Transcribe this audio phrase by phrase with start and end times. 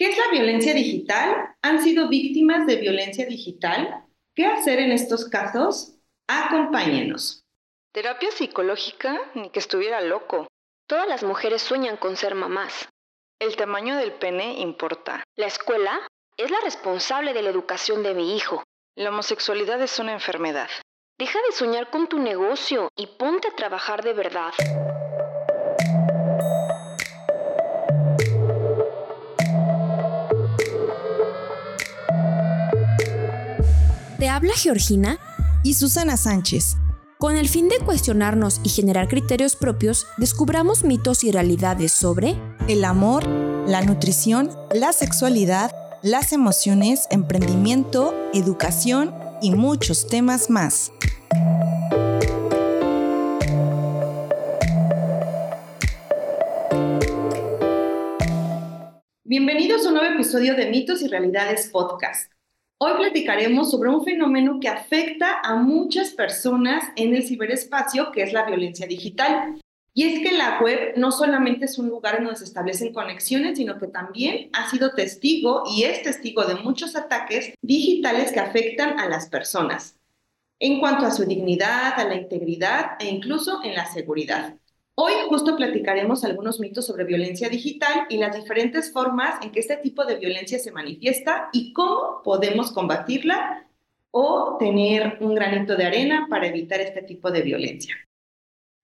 [0.00, 1.54] ¿Qué es la violencia digital?
[1.60, 4.06] ¿Han sido víctimas de violencia digital?
[4.34, 5.98] ¿Qué hacer en estos casos?
[6.26, 7.44] Acompáñenos.
[7.92, 10.48] Terapia psicológica, ni que estuviera loco.
[10.88, 12.88] Todas las mujeres sueñan con ser mamás.
[13.38, 15.22] El tamaño del pene importa.
[15.36, 16.00] La escuela
[16.38, 18.62] es la responsable de la educación de mi hijo.
[18.96, 20.70] La homosexualidad es una enfermedad.
[21.18, 24.54] Deja de soñar con tu negocio y ponte a trabajar de verdad.
[34.20, 35.18] Te habla Georgina
[35.64, 36.76] y Susana Sánchez.
[37.16, 42.36] Con el fin de cuestionarnos y generar criterios propios, descubramos mitos y realidades sobre
[42.68, 43.26] el amor,
[43.66, 50.92] la nutrición, la sexualidad, las emociones, emprendimiento, educación y muchos temas más.
[59.24, 62.30] Bienvenidos a un nuevo episodio de Mitos y Realidades Podcast.
[62.82, 68.32] Hoy platicaremos sobre un fenómeno que afecta a muchas personas en el ciberespacio, que es
[68.32, 69.60] la violencia digital.
[69.92, 73.78] Y es que la web no solamente es un lugar donde se establecen conexiones, sino
[73.78, 79.10] que también ha sido testigo y es testigo de muchos ataques digitales que afectan a
[79.10, 79.98] las personas
[80.58, 84.54] en cuanto a su dignidad, a la integridad e incluso en la seguridad.
[85.02, 89.78] Hoy justo platicaremos algunos mitos sobre violencia digital y las diferentes formas en que este
[89.78, 93.66] tipo de violencia se manifiesta y cómo podemos combatirla
[94.10, 97.96] o tener un granito de arena para evitar este tipo de violencia.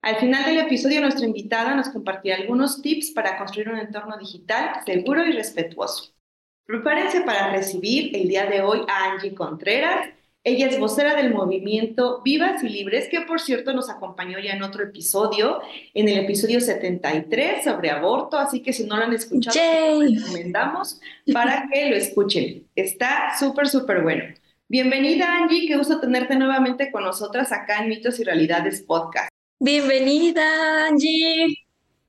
[0.00, 4.70] Al final del episodio, nuestra invitada nos compartirá algunos tips para construir un entorno digital
[4.86, 6.14] seguro y respetuoso.
[6.64, 10.08] Prepárense para recibir el día de hoy a Angie Contreras,
[10.47, 14.62] ella es vocera del movimiento Vivas y Libres, que por cierto nos acompañó ya en
[14.62, 15.61] otro episodio,
[15.92, 19.56] en el episodio 73 sobre aborto, así que si no lo han escuchado,
[20.00, 21.00] lo recomendamos
[21.33, 22.64] para que lo escuchen.
[22.77, 24.22] Está súper, súper bueno.
[24.69, 29.28] Bienvenida Angie, qué gusto tenerte nuevamente con nosotras acá en Mitos y Realidades Podcast.
[29.58, 31.65] Bienvenida Angie.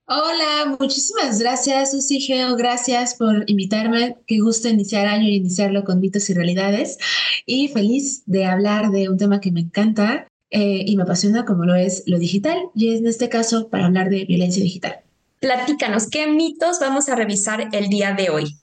[0.10, 2.56] Hola, muchísimas gracias, Susi Geo.
[2.56, 4.16] Gracias por invitarme.
[4.26, 6.98] Qué gusto iniciar año y iniciarlo con mitos y realidades.
[7.46, 11.66] Y feliz de hablar de un tema que me encanta eh, y me apasiona, como
[11.66, 12.58] lo es lo digital.
[12.74, 15.02] Y en este caso, para hablar de violencia digital.
[15.42, 18.56] Platícanos, ¿qué mitos vamos a revisar el día de hoy?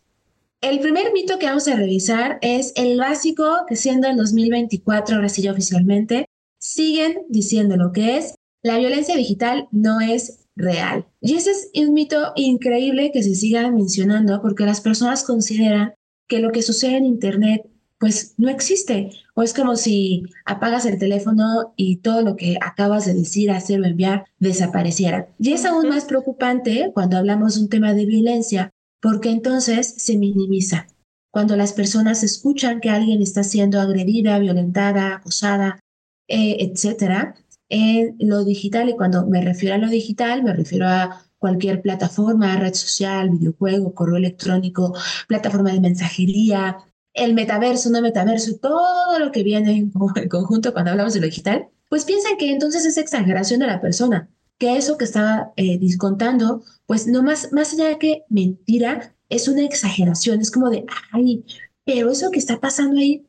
[0.63, 5.29] El primer mito que vamos a revisar es el básico, que siendo el 2024, ahora
[5.29, 6.25] sí ya oficialmente,
[6.59, 11.07] siguen diciendo lo que es la violencia digital no es real.
[11.21, 15.95] Y ese es un mito increíble que se siga mencionando porque las personas consideran
[16.29, 17.63] que lo que sucede en Internet
[17.99, 19.11] pues no existe.
[19.35, 23.81] O es como si apagas el teléfono y todo lo que acabas de decir, hacer
[23.81, 25.29] o enviar desapareciera.
[25.39, 30.19] Y es aún más preocupante cuando hablamos de un tema de violencia, porque entonces se
[30.19, 30.87] minimiza.
[31.31, 35.81] Cuando las personas escuchan que alguien está siendo agredida, violentada, acosada,
[36.29, 37.35] eh, etcétera,
[37.75, 38.89] en lo digital.
[38.89, 43.95] Y cuando me refiero a lo digital, me refiero a cualquier plataforma, red social, videojuego,
[43.95, 44.95] correo electrónico,
[45.27, 46.79] plataforma de mensajería,
[47.13, 49.91] el metaverso, no metaverso, todo lo que viene en,
[50.31, 54.31] conjunto cuando hablamos de lo digital, pues piensan que entonces es exageración de la persona,
[54.59, 59.49] que eso que está eh, discontando, pues no más, más allá de que mentira, es
[59.49, 61.45] una exageración, es como de, ay,
[61.85, 63.27] pero eso que está pasando ahí,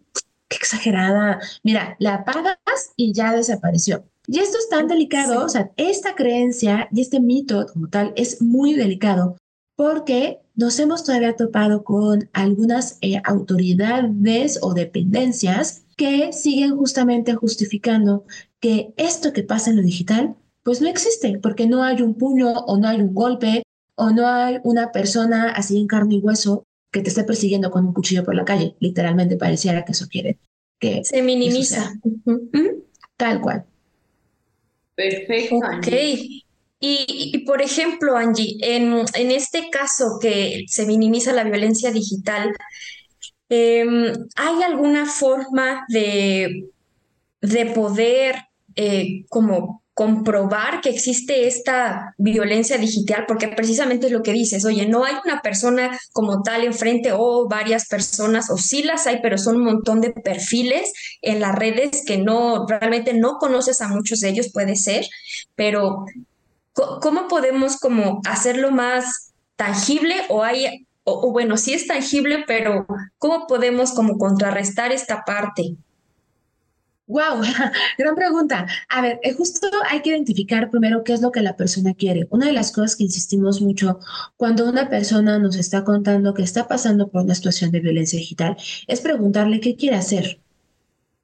[0.47, 4.05] qué exagerada, mira, la apagas y ya desapareció.
[4.27, 8.41] Y esto es tan delicado, o sea, esta creencia y este mito como tal es
[8.41, 9.37] muy delicado
[9.75, 18.25] porque nos hemos todavía topado con algunas eh, autoridades o dependencias que siguen justamente justificando
[18.59, 22.51] que esto que pasa en lo digital, pues no existe, porque no hay un puño
[22.51, 23.63] o no hay un golpe
[23.95, 27.85] o no hay una persona así en carne y hueso que te esté persiguiendo con
[27.85, 28.75] un cuchillo por la calle.
[28.79, 30.39] Literalmente pareciera que eso quiere
[30.79, 31.93] que se minimiza.
[33.17, 33.65] Tal cual.
[34.95, 35.55] Perfecto.
[35.55, 35.87] Ok.
[36.79, 42.53] Y, por ejemplo, Angie, en, en, este caso que se minimiza la violencia digital,
[43.49, 46.67] em, ¿hay alguna forma de,
[47.41, 48.35] de poder
[48.75, 54.85] eh, como comprobar que existe esta violencia digital, porque precisamente es lo que dices, oye,
[54.85, 59.37] no hay una persona como tal enfrente o varias personas, o sí las hay, pero
[59.37, 64.19] son un montón de perfiles en las redes que no, realmente no conoces a muchos
[64.19, 65.05] de ellos, puede ser,
[65.55, 66.03] pero
[66.73, 72.85] ¿cómo podemos como hacerlo más tangible o hay, o, bueno, sí es tangible, pero
[73.17, 75.77] ¿cómo podemos como contrarrestar esta parte?
[77.07, 77.41] Wow,
[77.99, 78.65] gran pregunta.
[78.89, 82.27] A ver, eh, justo hay que identificar primero qué es lo que la persona quiere.
[82.31, 83.99] Una de las cosas que insistimos mucho
[84.37, 88.57] cuando una persona nos está contando que está pasando por una situación de violencia digital
[88.87, 90.41] es preguntarle qué quiere hacer.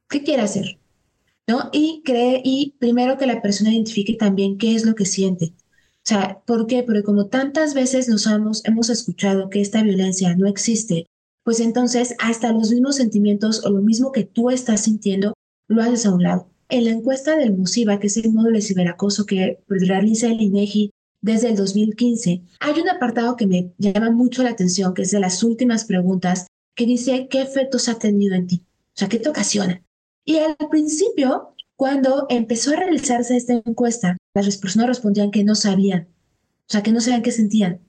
[0.10, 0.80] ¿Qué quiere hacer?
[1.48, 1.70] ¿No?
[1.74, 5.54] Y cree, y primero que la persona identifique también qué es lo que siente.
[5.58, 6.84] O sea, ¿por qué?
[6.84, 11.08] Porque como tantas veces nos hemos, hemos escuchado que esta violencia no existe,
[11.44, 15.34] pues entonces hasta los mismos sentimientos o lo mismo que tú estás sintiendo
[15.72, 16.48] lo haces a un lado.
[16.70, 20.92] En la encuesta del MUSIVA, que es el módulo de ciberacoso que realiza el INEGI
[21.22, 25.20] desde el 2015, hay un apartado que me llama mucho la atención, que es de
[25.20, 29.30] las últimas preguntas, que dice qué efectos ha tenido en ti, o sea, qué te
[29.30, 29.84] ocasiona.
[30.24, 36.08] Y al principio, cuando empezó a realizarse esta encuesta, las personas respondían que no sabían,
[36.62, 37.82] o sea, que no sabían qué sentían.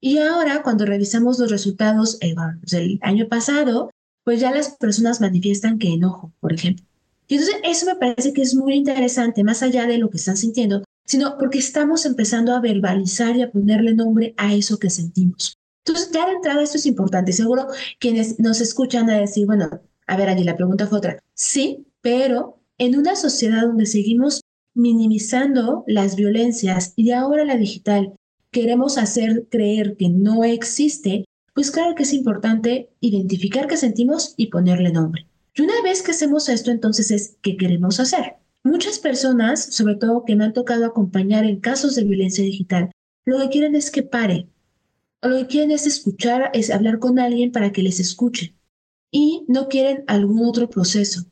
[0.00, 2.34] Y ahora, cuando revisamos los resultados eh,
[2.70, 3.90] del año pasado,
[4.24, 6.84] pues ya las personas manifiestan que enojo, por ejemplo.
[7.28, 10.36] Y entonces eso me parece que es muy interesante, más allá de lo que están
[10.36, 15.56] sintiendo, sino porque estamos empezando a verbalizar y a ponerle nombre a eso que sentimos.
[15.84, 17.32] Entonces, ya de entrada esto es importante.
[17.32, 17.66] Seguro
[18.00, 19.68] quienes nos escuchan a decir, bueno,
[20.06, 21.22] a ver, allí la pregunta fue otra.
[21.34, 24.40] Sí, pero en una sociedad donde seguimos
[24.74, 28.12] minimizando las violencias y ahora la digital
[28.50, 31.24] queremos hacer creer que no existe,
[31.54, 35.26] pues claro que es importante identificar qué sentimos y ponerle nombre.
[35.56, 38.34] Y una vez que hacemos esto, entonces es qué queremos hacer.
[38.62, 42.90] Muchas personas, sobre todo que me han tocado acompañar en casos de violencia digital,
[43.24, 44.48] lo que quieren es que pare.
[45.22, 48.54] Lo que quieren es escuchar, es hablar con alguien para que les escuche.
[49.10, 51.22] Y no quieren algún otro proceso.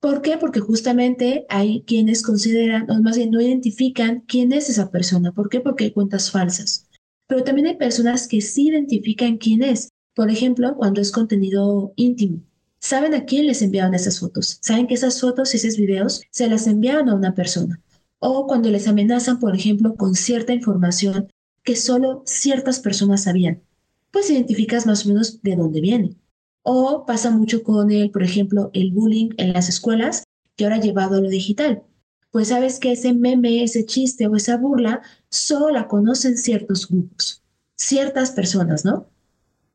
[0.00, 0.38] ¿Por qué?
[0.38, 5.30] Porque justamente hay quienes consideran, o más bien no identifican quién es esa persona.
[5.30, 5.60] ¿Por qué?
[5.60, 6.88] Porque hay cuentas falsas.
[7.28, 9.88] Pero también hay personas que sí identifican quién es.
[10.16, 12.42] Por ejemplo, cuando es contenido íntimo
[12.82, 16.48] saben a quién les enviaron esas fotos, saben que esas fotos y esos videos se
[16.48, 17.80] las enviaron a una persona.
[18.18, 21.28] O cuando les amenazan, por ejemplo, con cierta información
[21.62, 23.62] que solo ciertas personas sabían,
[24.10, 26.16] pues identificas más o menos de dónde viene.
[26.62, 30.24] O pasa mucho con el, por ejemplo, el bullying en las escuelas,
[30.56, 31.82] que ahora llevado a lo digital.
[32.30, 37.42] Pues sabes que ese meme, ese chiste o esa burla solo la conocen ciertos grupos,
[37.76, 39.06] ciertas personas, ¿no?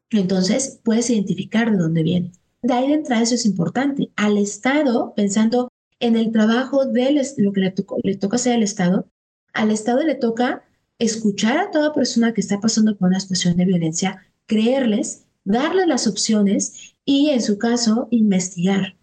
[0.10, 2.32] Entonces puedes identificar de dónde viene.
[2.62, 4.12] De ahí de entrada eso es importante.
[4.16, 5.70] Al Estado, pensando
[6.00, 7.74] en el trabajo de lo que le,
[8.04, 9.08] le toca hacer al Estado,
[9.54, 10.64] al Estado le toca
[11.00, 16.08] escuchar a toda persona que está pasando por una situación de violencia, creerles, darles las
[16.08, 18.98] opciones y, en su caso, investigar.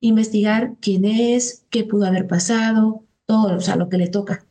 [0.00, 4.46] Investigar quién es, qué pudo haber pasado, todo, o sea, lo que le toca.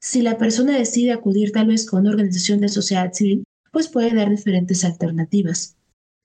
[0.00, 4.14] Si la persona decide acudir tal vez con una organización de sociedad civil, pues puede
[4.14, 5.76] dar diferentes alternativas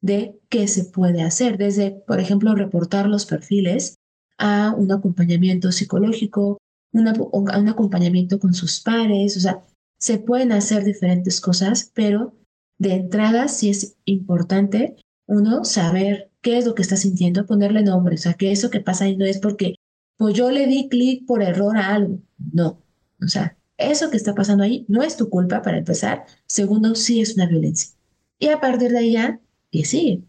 [0.07, 3.95] de qué se puede hacer, desde, por ejemplo, reportar los perfiles
[4.37, 6.57] a un acompañamiento psicológico,
[6.93, 9.63] a un acompañamiento con sus pares, o sea,
[9.99, 12.33] se pueden hacer diferentes cosas, pero
[12.79, 14.95] de entrada sí es importante
[15.27, 18.79] uno saber qué es lo que está sintiendo, ponerle nombre, o sea, que eso que
[18.79, 19.75] pasa ahí no es porque,
[20.17, 22.19] pues yo le di clic por error a algo,
[22.53, 22.81] no,
[23.21, 27.19] o sea, eso que está pasando ahí no es tu culpa para empezar, segundo, sí
[27.19, 27.91] es una violencia.
[28.39, 29.41] Y a partir de ahí ya
[29.77, 30.21] que sigue,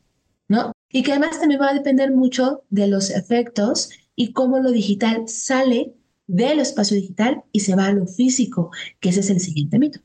[0.48, 0.72] ¿no?
[0.90, 5.28] Y que además también va a depender mucho de los efectos y cómo lo digital
[5.28, 5.94] sale
[6.26, 10.00] del espacio digital y se va a lo físico, que ese es el siguiente mito.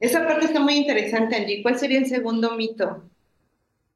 [0.00, 1.62] Esa parte está muy interesante, Angie.
[1.62, 3.04] ¿Cuál sería el segundo mito?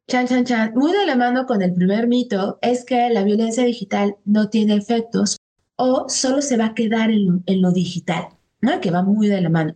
[0.07, 0.73] Chan, chan, chan.
[0.75, 4.75] Muy de la mano con el primer mito es que la violencia digital no tiene
[4.75, 5.39] efectos
[5.77, 8.29] o solo se va a quedar en lo, en lo digital,
[8.61, 8.81] ¿no?
[8.81, 9.75] Que va muy de la mano.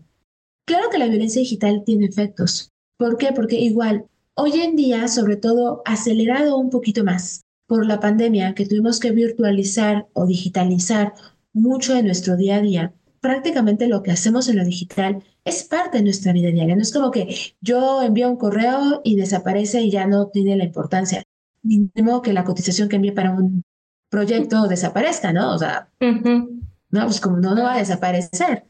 [0.65, 2.71] Claro que la violencia digital tiene efectos.
[2.97, 3.33] ¿Por qué?
[3.33, 8.65] Porque igual Hoy en día, sobre todo acelerado un poquito más por la pandemia, que
[8.65, 11.13] tuvimos que virtualizar o digitalizar
[11.53, 15.99] mucho de nuestro día a día, prácticamente lo que hacemos en lo digital es parte
[15.99, 16.75] de nuestra vida diaria.
[16.75, 20.65] No es como que yo envío un correo y desaparece y ya no tiene la
[20.65, 21.23] importancia.
[21.63, 23.63] Ni modo que la cotización que envíe para un
[24.09, 25.55] proyecto desaparezca, ¿no?
[25.55, 28.65] O sea, no, pues como no, no va a desaparecer.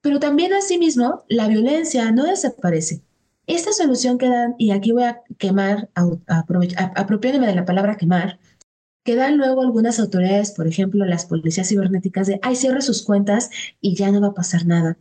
[0.00, 3.02] Pero también asimismo, la violencia no desaparece.
[3.48, 8.38] Esta solución que dan, y aquí voy a quemar, apropiándome de la palabra quemar,
[9.04, 13.48] que dan luego algunas autoridades, por ejemplo, las policías cibernéticas, de, ay, cierre sus cuentas
[13.80, 14.98] y ya no va a pasar nada.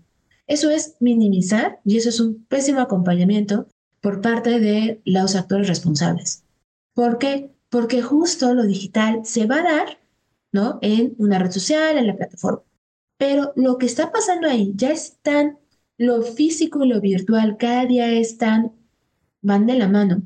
[0.48, 3.68] Eso es minimizar y eso es un pésimo acompañamiento
[4.00, 6.46] por parte de los actores responsables.
[6.94, 7.52] ¿Por qué?
[7.68, 10.00] Porque justo lo digital se va a dar,
[10.54, 10.80] ¿no?
[10.82, 12.64] En una red social, en la plataforma.
[13.18, 15.60] Pero lo que está pasando ahí ya es tan
[15.98, 18.74] lo físico y lo virtual cada día están,
[19.42, 20.22] van de la mano,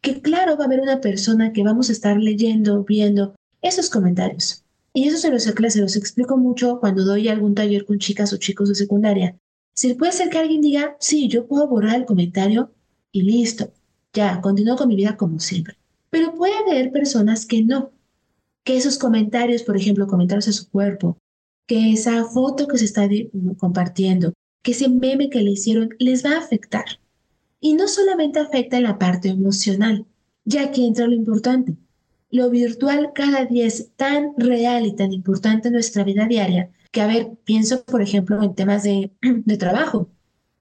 [0.00, 4.64] que claro va a haber una persona que vamos a estar leyendo, viendo esos comentarios.
[4.92, 8.36] Y eso se los, se los explico mucho cuando doy algún taller con chicas o
[8.36, 9.36] chicos de secundaria.
[9.74, 12.72] Si puede ser que alguien diga, sí, yo puedo borrar el comentario
[13.10, 13.72] y listo,
[14.12, 15.76] ya, continúo con mi vida como siempre.
[16.10, 17.90] Pero puede haber personas que no,
[18.62, 21.18] que esos comentarios, por ejemplo, comentarios a su cuerpo,
[21.66, 23.08] que esa foto que se está
[23.58, 24.32] compartiendo,
[24.64, 26.86] que ese meme que le hicieron, les va a afectar.
[27.60, 30.06] Y no solamente afecta la parte emocional,
[30.44, 31.76] ya que entra lo importante.
[32.30, 37.02] Lo virtual cada día es tan real y tan importante en nuestra vida diaria que,
[37.02, 40.08] a ver, pienso, por ejemplo, en temas de, de trabajo,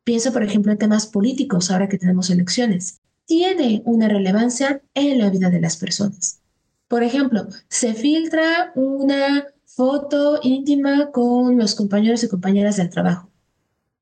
[0.04, 3.00] pienso, por ejemplo, en temas políticos, ahora que tenemos elecciones.
[3.26, 6.42] Tiene una relevancia en la vida de las personas.
[6.90, 13.33] Por ejemplo, se filtra una foto íntima con los compañeros y compañeras del trabajo.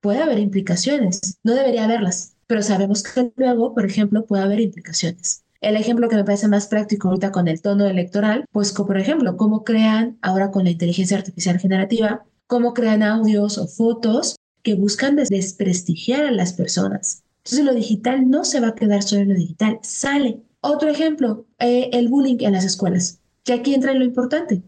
[0.02, 5.44] Puede haber implicaciones, no debería haberlas, pero sabemos que luego, por ejemplo, puede haber implicaciones.
[5.62, 9.38] El ejemplo que me parece más práctico ahorita con el tono electoral, pues por ejemplo,
[9.38, 15.16] cómo crean ahora con la inteligencia artificial generativa, cómo crean audios o fotos que buscan
[15.16, 17.24] desprestigiar a las personas.
[17.44, 20.42] Entonces lo digital no se va a quedar solo en lo digital, sale.
[20.62, 23.20] Otro ejemplo, eh, el bullying en las escuelas.
[23.46, 24.64] Y aquí entra lo importante.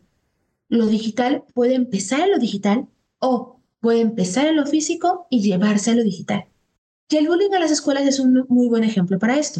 [0.70, 2.88] Lo digital puede empezar en lo digital
[3.20, 3.53] o
[3.84, 6.46] puede empezar en lo físico y llevarse a lo digital.
[7.10, 9.60] Y el bullying en las escuelas es un muy buen ejemplo para esto.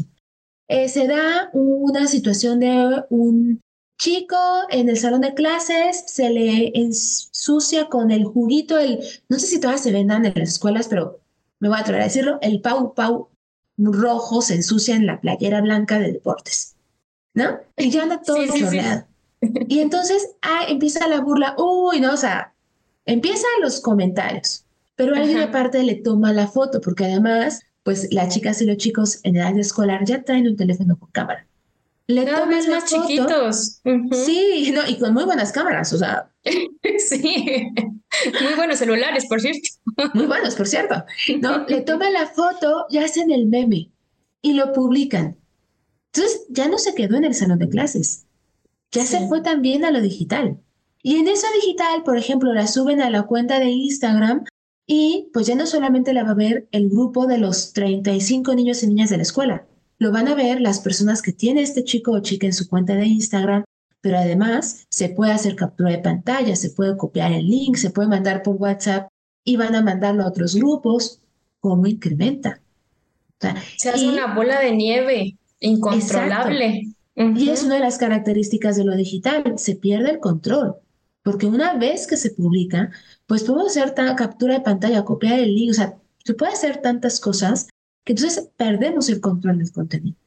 [0.70, 3.62] Eh, se da una situación de un
[4.00, 4.38] chico
[4.70, 9.60] en el salón de clases, se le ensucia con el juguito, el, no sé si
[9.60, 11.20] todas se vendan en las escuelas, pero
[11.60, 13.30] me voy a atrever a decirlo, el pau pau
[13.78, 16.76] rojo se ensucia en la playera blanca de deportes,
[17.34, 17.60] ¿no?
[17.76, 19.06] Y ya anda todo chorreado.
[19.68, 22.53] Y entonces ah, empieza la burla, uy, no, o sea,
[23.06, 28.62] empiezan los comentarios, pero alguien aparte le toma la foto, porque además, pues las chicas
[28.62, 31.48] y los chicos en edad escolar ya traen un teléfono con cámara.
[32.08, 33.82] Le Cada vez más chiquitos.
[34.26, 36.30] Sí, no, y con muy buenas cámaras, o sea.
[36.44, 37.72] sí,
[38.44, 39.70] muy buenos celulares, por cierto.
[40.14, 41.04] muy buenos, por cierto.
[41.40, 43.90] No, le toman la foto y hacen el meme
[44.42, 45.38] y lo publican.
[46.14, 48.26] Entonces ya no se quedó en el salón de clases,
[48.92, 50.60] ya se fue también a lo digital.
[51.04, 54.46] Y en eso digital, por ejemplo, la suben a la cuenta de Instagram
[54.88, 58.82] y pues ya no solamente la va a ver el grupo de los 35 niños
[58.82, 59.68] y niñas de la escuela,
[60.00, 62.96] lo van a ver las personas que tiene este chico o chica en su cuenta
[62.96, 63.64] de Instagram,
[64.02, 68.08] pero además se puede hacer captura de pantalla, se puede copiar el link, se puede
[68.08, 69.08] mandar por WhatsApp
[69.44, 71.22] y van a mandarlo a otros grupos.
[71.60, 72.60] ¿Cómo incrementa?
[73.78, 76.94] se hace una bola de nieve incontrolable.
[77.16, 80.78] Y es una de las características de lo digital, se pierde el control,
[81.24, 82.92] porque una vez que se publica,
[83.26, 87.20] pues podemos hacer captura de pantalla, copiar el link, o sea, se puede hacer tantas
[87.20, 87.70] cosas
[88.06, 90.18] que entonces perdemos el control del contenido.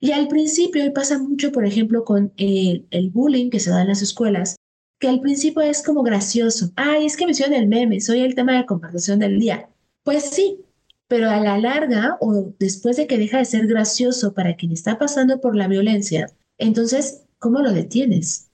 [0.00, 3.82] Y al principio, y pasa mucho, por ejemplo, con el, el bullying que se da
[3.82, 4.56] en las escuelas,
[4.98, 6.70] que al principio es como gracioso.
[6.76, 9.68] Ay, es que me hicieron el meme, soy el tema de conversación del día.
[10.04, 10.60] Pues sí,
[11.08, 14.98] pero a la larga o después de que deja de ser gracioso para quien está
[14.98, 16.28] pasando por la violencia,
[16.58, 18.51] entonces, ¿cómo lo detienes?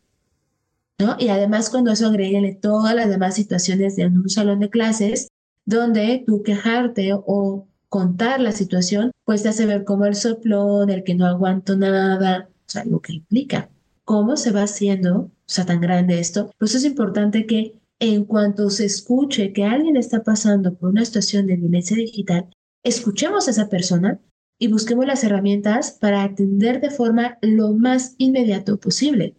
[1.19, 5.29] Y además cuando eso agreguele todas las demás situaciones de un salón de clases
[5.65, 11.05] donde tú quejarte o contar la situación, pues te hace ver como el soplón, el
[11.05, 13.71] que no aguanto nada, o sea, lo que implica.
[14.05, 16.51] ¿Cómo se va haciendo, o sea, tan grande esto?
[16.59, 21.47] Pues es importante que en cuanto se escuche que alguien está pasando por una situación
[21.47, 22.49] de violencia digital,
[22.83, 24.21] escuchemos a esa persona
[24.59, 29.35] y busquemos las herramientas para atender de forma lo más inmediato posible.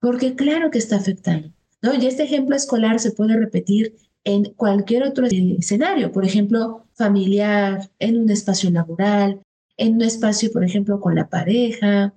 [0.00, 1.50] Porque claro que está afectando.
[1.82, 1.94] ¿no?
[1.94, 8.18] Y este ejemplo escolar se puede repetir en cualquier otro escenario, por ejemplo, familiar, en
[8.18, 9.40] un espacio laboral,
[9.76, 12.12] en un espacio, por ejemplo, con la pareja.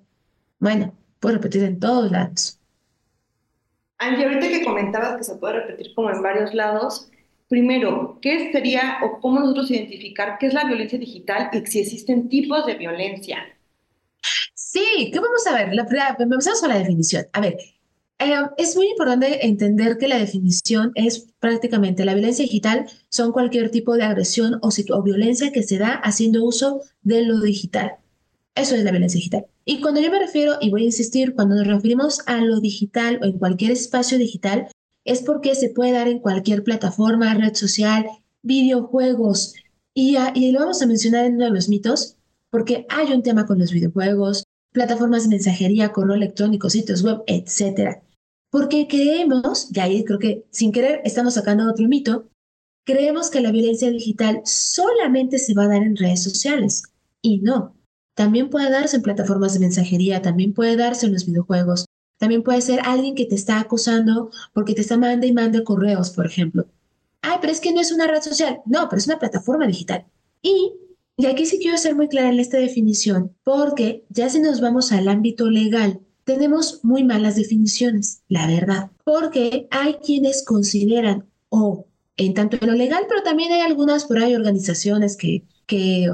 [0.60, 2.60] Bueno, puede repetir en todos lados.
[4.00, 7.10] Angie, ahorita que comentabas que se puede repetir como en varios lados,
[7.48, 12.28] primero, ¿qué sería o cómo nosotros identificar qué es la violencia digital y si existen
[12.28, 13.38] tipos de violencia?
[14.74, 15.76] Sí, ¿qué vamos a ver?
[15.76, 17.26] La, empezamos con la definición.
[17.34, 17.58] A ver,
[18.20, 23.70] eh, es muy importante entender que la definición es prácticamente la violencia digital son cualquier
[23.70, 27.96] tipo de agresión o, o violencia que se da haciendo uso de lo digital.
[28.56, 29.46] Eso es la violencia digital.
[29.66, 33.20] Y cuando yo me refiero, y voy a insistir, cuando nos referimos a lo digital
[33.22, 34.70] o en cualquier espacio digital,
[35.04, 38.06] es porque se puede dar en cualquier plataforma, red social,
[38.42, 39.54] videojuegos.
[39.94, 42.16] Y, y lo vamos a mencionar en uno de los mitos,
[42.50, 48.02] porque hay un tema con los videojuegos, plataformas de mensajería, correo electrónico, sitios web, etcétera.
[48.50, 52.30] Porque creemos, y ahí creo que sin querer estamos sacando otro mito,
[52.86, 56.84] creemos que la violencia digital solamente se va a dar en redes sociales.
[57.22, 57.76] Y no,
[58.16, 61.86] también puede darse en plataformas de mensajería, también puede darse en los videojuegos,
[62.18, 66.12] También puede ser alguien que te está acosando porque te está mandando y manda correos,
[66.12, 66.68] por ejemplo.
[67.24, 68.60] Ay, pero es que no es una red social.
[68.68, 70.06] No, pero es una plataforma digital.
[70.44, 70.72] Y,
[71.22, 74.92] y aquí sí quiero ser muy clara en esta definición, porque ya si nos vamos
[74.92, 81.86] al ámbito legal, tenemos muy malas definiciones, la verdad, porque hay quienes consideran, o
[82.18, 86.08] en tanto en lo legal, pero también hay algunas por ahí organizaciones que, que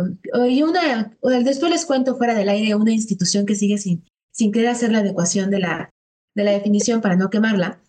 [0.50, 4.72] y una, después les cuento fuera del aire una institución que sigue sin, sin querer
[4.72, 5.90] hacer la adecuación de la,
[6.36, 7.82] de la definición para no quemarla,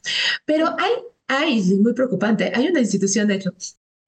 [0.47, 0.93] pero hay,
[1.27, 3.51] hay, muy preocupante, hay una institución de hecho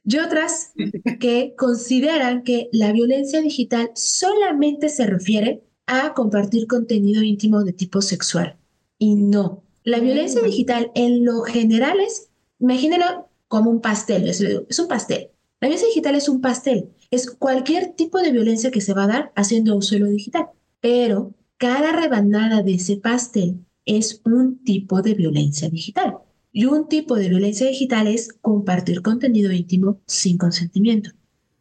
[0.05, 0.73] y otras
[1.21, 8.01] que consideran que la violencia digital solamente se refiere a compartir contenido íntimo de tipo
[8.01, 8.57] sexual.
[8.99, 14.89] Y no, la violencia digital en lo general es, imagínenlo como un pastel, es un
[14.89, 15.31] pastel.
[15.61, 19.09] La violencia digital es un pastel, es cualquier tipo de violencia que se va a
[19.09, 20.47] dar haciendo uso de lo digital,
[20.81, 26.19] pero cada rebanada de ese pastel es un tipo de violencia digital.
[26.53, 31.11] Y un tipo de violencia digital es compartir contenido íntimo sin consentimiento.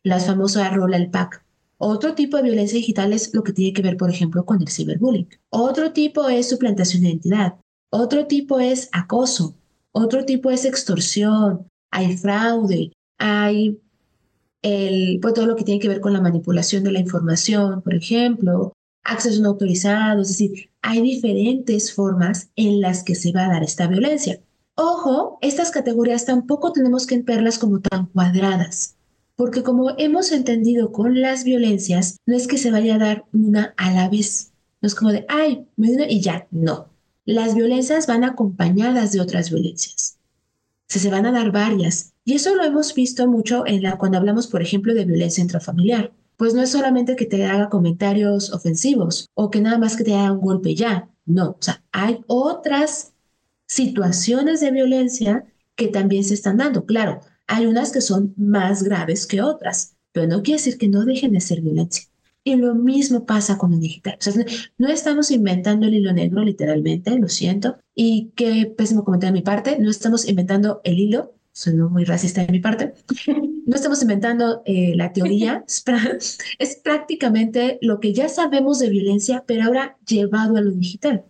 [0.04, 1.46] Las famosas rola el pack.
[1.78, 4.68] Otro tipo de violencia digital es lo que tiene que ver, por ejemplo, con el
[4.68, 5.30] ciberbullying.
[5.50, 7.56] Otro tipo es suplantación de identidad.
[7.92, 9.56] Otro tipo es acoso.
[9.92, 11.68] Otro tipo es extorsión.
[11.92, 12.92] Hay fraude.
[13.18, 13.80] Hay
[14.62, 17.94] el, pues, todo lo que tiene que ver con la manipulación de la información, por
[17.94, 20.22] ejemplo, acceso no autorizado.
[20.22, 24.42] Es decir, hay diferentes formas en las que se va a dar esta violencia.
[24.82, 28.96] Ojo, estas categorías tampoco tenemos que verlas como tan cuadradas
[29.40, 33.74] porque como hemos entendido con las violencias, no es que se vaya a dar una
[33.78, 34.52] a la vez.
[34.82, 36.90] No es como de, ay, me dio y ya, no.
[37.24, 40.18] Las violencias van acompañadas de otras violencias.
[40.90, 42.12] Se, se van a dar varias.
[42.26, 46.12] Y eso lo hemos visto mucho en la, cuando hablamos, por ejemplo, de violencia intrafamiliar.
[46.36, 50.16] Pues no es solamente que te haga comentarios ofensivos o que nada más que te
[50.16, 51.08] haga un golpe ya.
[51.26, 53.14] No, o sea, hay otras
[53.70, 55.46] situaciones de violencia
[55.76, 56.86] que también se están dando.
[56.86, 61.06] Claro, hay unas que son más graves que otras, pero no quiere decir que no
[61.06, 62.06] dejen de ser violencia.
[62.44, 64.18] Y lo mismo pasa con el digital.
[64.20, 64.34] O sea,
[64.78, 67.78] no estamos inventando el hilo negro, literalmente, lo siento.
[67.94, 72.46] Y qué pésimo comentario de mi parte, no estamos inventando el hilo, suena muy racista
[72.46, 72.94] de mi parte.
[73.70, 75.64] No estamos inventando eh, la teoría,
[76.58, 81.24] es, prácticamente lo que ya sabemos de violencia, pero ahora llevado a lo digital.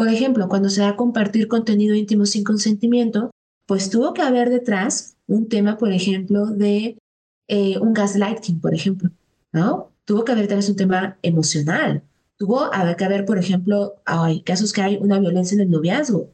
[0.00, 3.30] Por ejemplo, cuando se va a compartir contenido íntimo sin consentimiento,
[3.66, 6.96] pues tuvo que haber detrás un tema, por ejemplo, de
[7.48, 9.10] eh, un gaslighting, por ejemplo,
[9.52, 9.90] ¿no?
[10.06, 12.02] Tuvo que haber vez un tema emocional.
[12.38, 16.30] Tuvo que haber, por ejemplo, hay casos que hay una violencia en el noviazgo.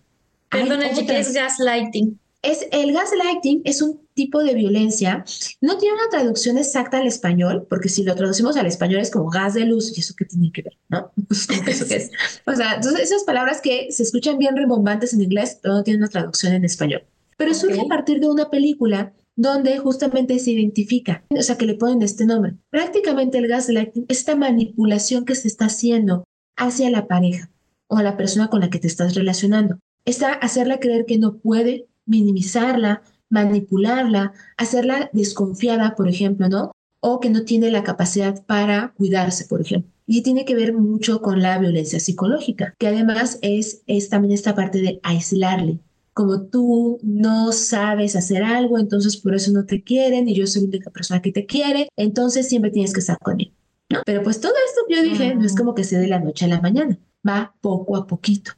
[0.48, 2.20] Perdón, ¿qué es gaslighting?
[2.46, 5.24] Es, el gaslighting es un tipo de violencia,
[5.60, 9.28] no tiene una traducción exacta al español, porque si lo traducimos al español es como
[9.28, 11.12] gas de luz, y eso qué tiene que ver, ¿no?
[11.66, 12.10] ¿Eso qué es?
[12.46, 16.02] O sea, entonces esas palabras que se escuchan bien rebombantes en inglés, pero no tienen
[16.02, 17.02] una traducción en español
[17.36, 21.74] pero surge a partir de una película donde justamente se identifica, o sea, que le
[21.74, 22.54] ponen este nombre.
[22.70, 26.24] Prácticamente el gaslighting, esta manipulación que se está haciendo
[26.56, 27.50] hacia la pareja
[27.88, 31.36] o a la persona con la que te estás relacionando, está hacerla creer que no
[31.36, 36.72] puede, minimizarla, manipularla, hacerla desconfiada, por ejemplo, ¿no?
[37.00, 39.90] O que no tiene la capacidad para cuidarse, por ejemplo.
[40.06, 44.54] Y tiene que ver mucho con la violencia psicológica, que además es, es también esta
[44.54, 45.80] parte de aislarle,
[46.16, 50.62] como tú no sabes hacer algo, entonces por eso no te quieren y yo soy
[50.62, 53.52] la única persona que te quiere, entonces siempre tienes que estar conmigo.
[53.90, 54.00] ¿no?
[54.06, 56.48] Pero pues todo esto yo dije, no es como que se de la noche a
[56.48, 58.52] la mañana, va poco a poquito.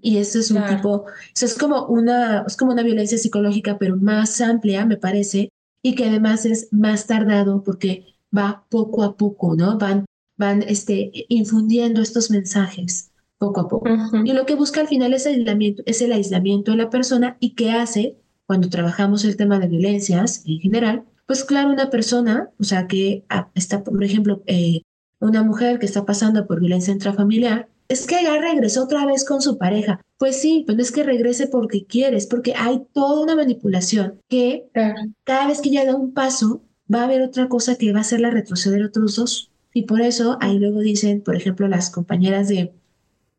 [0.00, 3.96] Y eso es un tipo, eso es como una, es como una violencia psicológica, pero
[3.96, 5.50] más amplia, me parece,
[5.82, 9.78] y que además es más tardado porque va poco a poco, ¿no?
[9.78, 13.88] Van, van este, infundiendo estos mensajes poco a poco.
[14.24, 17.54] Y lo que busca al final es, aislamiento, es el aislamiento de la persona y
[17.54, 18.16] qué hace
[18.46, 21.04] cuando trabajamos el tema de violencias en general.
[21.26, 24.82] Pues claro, una persona, o sea, que ah, está, por ejemplo, eh,
[25.20, 29.42] una mujer que está pasando por violencia intrafamiliar, es que ya regresó otra vez con
[29.42, 30.00] su pareja.
[30.18, 34.20] Pues sí, pero no es que regrese porque quiere, es porque hay toda una manipulación
[34.28, 34.68] que
[35.24, 38.02] cada vez que ella da un paso, va a haber otra cosa que va a
[38.02, 39.50] hacerla retroceder otros dos.
[39.72, 42.72] Y por eso ahí luego dicen, por ejemplo, las compañeras de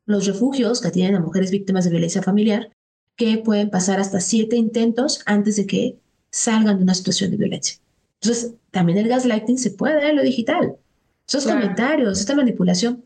[0.05, 2.69] los refugios que tienen a mujeres víctimas de violencia familiar,
[3.15, 5.97] que pueden pasar hasta siete intentos antes de que
[6.29, 7.77] salgan de una situación de violencia.
[8.21, 10.75] Entonces, también el gaslighting se puede dar en lo digital.
[11.27, 13.03] Esos comentarios, esta manipulación,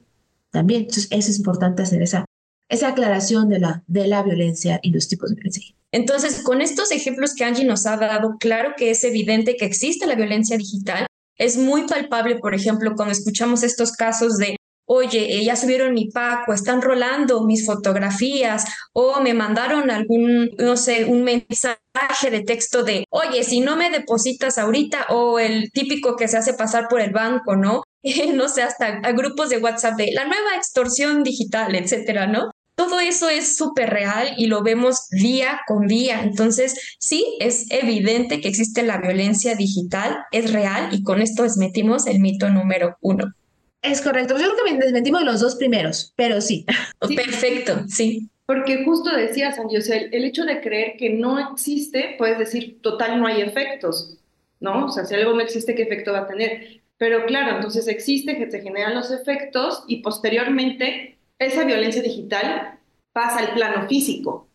[0.51, 0.81] también.
[0.81, 2.25] Entonces, es importante hacer esa,
[2.69, 5.75] esa aclaración de la, de la violencia y los tipos de violencia.
[5.91, 10.05] Entonces, con estos ejemplos que Angie nos ha dado, claro que es evidente que existe
[10.05, 11.07] la violencia digital.
[11.35, 14.57] Es muy palpable, por ejemplo, cuando escuchamos estos casos de
[14.91, 20.49] oye, eh, ya subieron mi pack o están rolando mis fotografías o me mandaron algún,
[20.57, 25.71] no sé, un mensaje de texto de, oye, si no me depositas ahorita o el
[25.71, 27.83] típico que se hace pasar por el banco, ¿no?
[28.33, 32.51] no sé, hasta a grupos de WhatsApp de la nueva extorsión digital, etcétera, ¿no?
[32.75, 36.21] Todo eso es súper real y lo vemos día con día.
[36.23, 42.07] Entonces, sí, es evidente que existe la violencia digital, es real y con esto desmentimos
[42.07, 43.33] el mito número uno.
[43.81, 44.37] Es correcto.
[44.37, 46.65] Yo creo que desmentimos los dos primeros, pero sí.
[46.99, 48.29] Perfecto, sí.
[48.45, 52.81] Porque justo decía Sandy, o sea, el, hecho de creer que no existe, puedes decir,
[52.81, 54.17] total, no hay efectos,
[54.59, 54.85] ¿no?
[54.85, 56.81] O sea, si algo no existe, ¿qué efecto va a tener?
[56.99, 62.77] Pero claro, entonces existe, que se generan los efectos y posteriormente esa violencia digital
[63.13, 64.47] pasa al plano físico.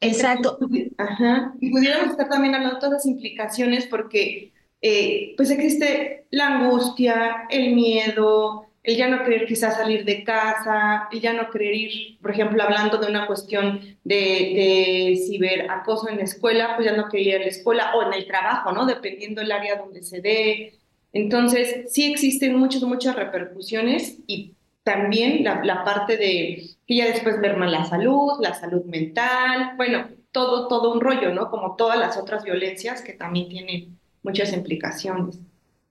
[0.00, 0.58] Exacto.
[0.98, 1.54] Ajá.
[1.60, 7.46] Y pudiéramos estar también hablando de todas las implicaciones porque eh, pues existe la angustia,
[7.48, 12.18] el miedo, el ya no querer quizás salir de casa, el ya no querer ir,
[12.20, 17.08] por ejemplo, hablando de una cuestión de, de ciberacoso en la escuela, pues ya no
[17.08, 18.86] querer ir a la escuela o en el trabajo, ¿no?
[18.86, 20.81] Dependiendo del área donde se dé.
[21.12, 27.66] Entonces, sí existen muchas, muchas repercusiones y también la, parte de que ya después merma
[27.68, 31.50] la salud, la salud mental, bueno, todo, todo un rollo, ¿no?
[31.50, 35.38] Como todas las otras violencias que también tienen muchas implicaciones.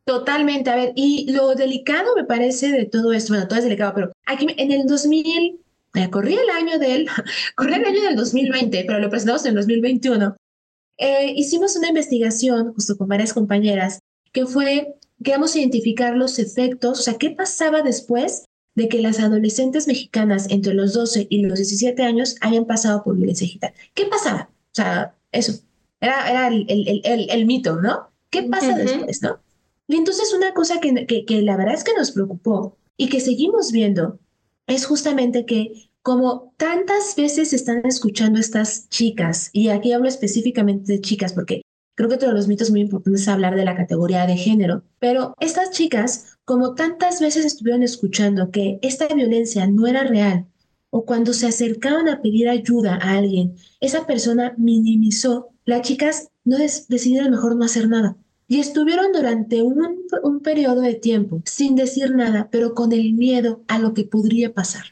[0.03, 3.93] Totalmente, a ver, y lo delicado me parece de todo esto, bueno, todo es delicado,
[3.93, 5.59] pero aquí en el 2000,
[5.93, 7.07] eh, el año del,
[7.55, 10.35] corrí el año del 2020, pero lo presentamos en el 2021,
[10.97, 13.99] eh, hicimos una investigación justo con varias compañeras
[14.33, 19.87] que fue, queríamos identificar los efectos, o sea, qué pasaba después de que las adolescentes
[19.87, 23.73] mexicanas entre los 12 y los 17 años hayan pasado por violencia digital.
[23.93, 24.49] ¿Qué pasaba?
[24.51, 25.53] O sea, eso,
[25.99, 28.09] era, era el, el, el, el mito, ¿no?
[28.29, 29.39] ¿Qué pasa después, no?
[29.87, 33.19] Y entonces una cosa que, que, que la verdad es que nos preocupó y que
[33.19, 34.19] seguimos viendo
[34.67, 41.01] es justamente que como tantas veces están escuchando estas chicas, y aquí hablo específicamente de
[41.01, 41.61] chicas porque
[42.01, 45.35] creo que todos los mitos muy importantes es hablar de la categoría de género, pero
[45.39, 50.47] estas chicas como tantas veces estuvieron escuchando que esta violencia no era real,
[50.89, 56.57] o cuando se acercaban a pedir ayuda a alguien, esa persona minimizó, las chicas no
[56.57, 58.17] decidieron mejor no hacer nada.
[58.47, 63.61] Y estuvieron durante un, un periodo de tiempo sin decir nada, pero con el miedo
[63.67, 64.87] a lo que podría pasar.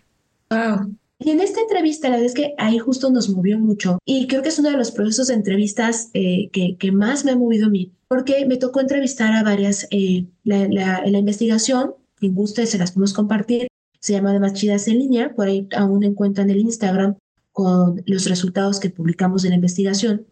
[0.52, 0.95] Wow.
[1.21, 4.41] Y en esta entrevista, la verdad es que ahí justo nos movió mucho y creo
[4.41, 7.67] que es uno de los procesos de entrevistas eh, que, que, más me ha movido
[7.67, 12.65] a mí, porque me tocó entrevistar a varias, eh, la, la, la, investigación, quien guste
[12.65, 13.67] se las podemos compartir,
[13.99, 17.17] se llama Además Chidas en línea, por ahí aún encuentran el Instagram
[17.51, 20.25] con los resultados que publicamos de la investigación.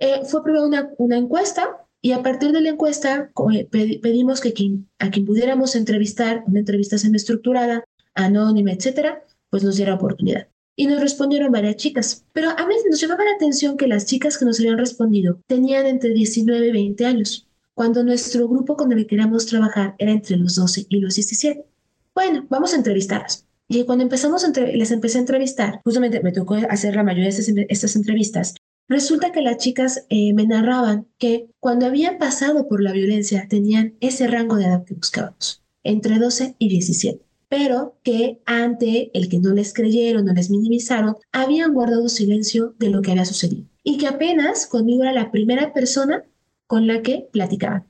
[0.00, 3.30] Eh, fue primero una, una encuesta y a partir de la encuesta
[3.70, 7.84] pedimos que quien, a quien pudiéramos entrevistar, una entrevista semi-estructurada,
[8.14, 10.48] anónima, etcétera, pues nos diera oportunidad.
[10.74, 12.24] Y nos respondieron varias chicas.
[12.32, 15.84] Pero a mí nos llamaba la atención que las chicas que nos habían respondido tenían
[15.84, 20.38] entre 19 y 20 años, cuando nuestro grupo con el que queríamos trabajar era entre
[20.38, 21.66] los 12 y los 17.
[22.14, 23.46] Bueno, vamos a entrevistarlas.
[23.68, 27.94] Y cuando empezamos, les empecé a entrevistar, justamente me tocó hacer la mayoría de estas,
[27.94, 28.54] entrevistas,
[28.88, 33.96] resulta que las chicas eh, me narraban que cuando habían pasado por la violencia tenían
[34.00, 39.38] ese rango de edad que buscábamos, entre 12 y 17 pero que ante el que
[39.38, 43.66] no les creyeron, no les minimizaron, habían guardado silencio de lo que había sucedido.
[43.84, 46.24] Y que apenas conmigo era la primera persona
[46.66, 47.84] con la que platicaban.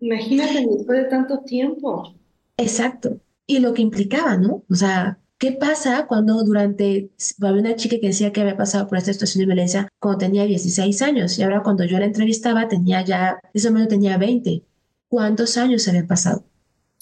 [0.00, 2.14] Imagínate después de tanto tiempo.
[2.58, 3.18] Exacto.
[3.46, 4.62] Y lo que implicaba, ¿no?
[4.68, 7.08] O sea, ¿qué pasa cuando durante,
[7.40, 10.44] había una chica que decía que había pasado por esta situación de violencia cuando tenía
[10.44, 14.64] 16 años y ahora cuando yo la entrevistaba tenía ya, ese momento tenía 20.
[15.08, 16.44] ¿Cuántos años se habían pasado?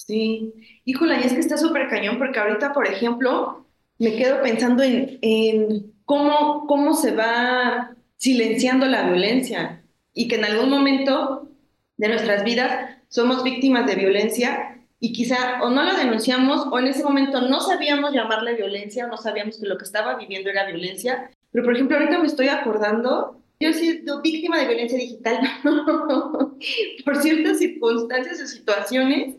[0.06, 3.66] Sí, híjole, y es que está súper cañón porque ahorita, por ejemplo,
[3.98, 9.82] me quedo pensando en, en cómo, cómo se va silenciando la violencia
[10.14, 11.50] y que en algún momento
[11.96, 16.86] de nuestras vidas somos víctimas de violencia y quizá o no lo denunciamos o en
[16.86, 20.66] ese momento no sabíamos llamarle violencia o no sabíamos que lo que estaba viviendo era
[20.66, 21.32] violencia.
[21.50, 25.40] Pero por ejemplo, ahorita me estoy acordando, yo he sido víctima de violencia digital
[27.04, 29.34] por ciertas circunstancias o situaciones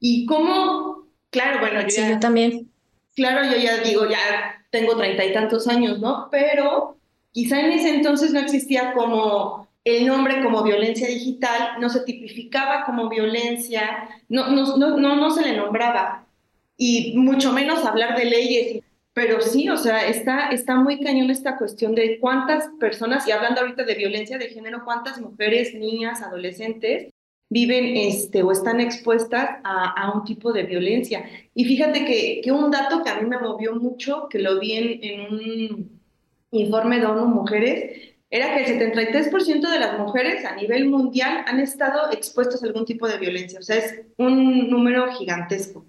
[0.00, 2.72] y cómo, claro, bueno, yo, sí, yo también.
[3.14, 6.28] Claro, yo ya digo, ya tengo treinta y tantos años, ¿no?
[6.30, 6.96] Pero
[7.32, 12.84] quizá en ese entonces no existía como el nombre como violencia digital, no se tipificaba
[12.84, 16.26] como violencia, no, no, no, no, se le nombraba,
[16.76, 18.82] y mucho menos hablar de leyes.
[19.12, 23.60] Pero sí, o sea, está, está muy cañón esta cuestión de cuántas personas, y hablando
[23.60, 27.12] ahorita de violencia de género, cuántas mujeres, niñas, adolescentes
[27.50, 31.28] viven este, o están expuestas a, a un tipo de violencia.
[31.54, 34.72] Y fíjate que, que, un dato que a mí me movió mucho, que lo vi
[34.72, 36.00] en, en un
[36.52, 41.58] informe de ONU Mujeres, era que el 73% de las mujeres a nivel mundial han
[41.58, 43.58] estado expuestas a algún tipo de violencia.
[43.58, 45.84] O sea, es un número gigantesco.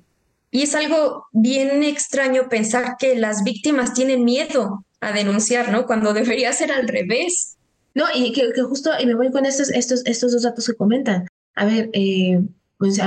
[0.50, 5.86] Y es algo bien extraño pensar que las víctimas tienen miedo a denunciar, ¿no?
[5.86, 7.58] Cuando debería ser al revés.
[7.94, 10.76] No, y que, que justo, y me voy con estos, estos, estos dos datos que
[10.76, 11.28] comentan.
[11.56, 12.42] A ver, eh,
[12.78, 13.00] pues,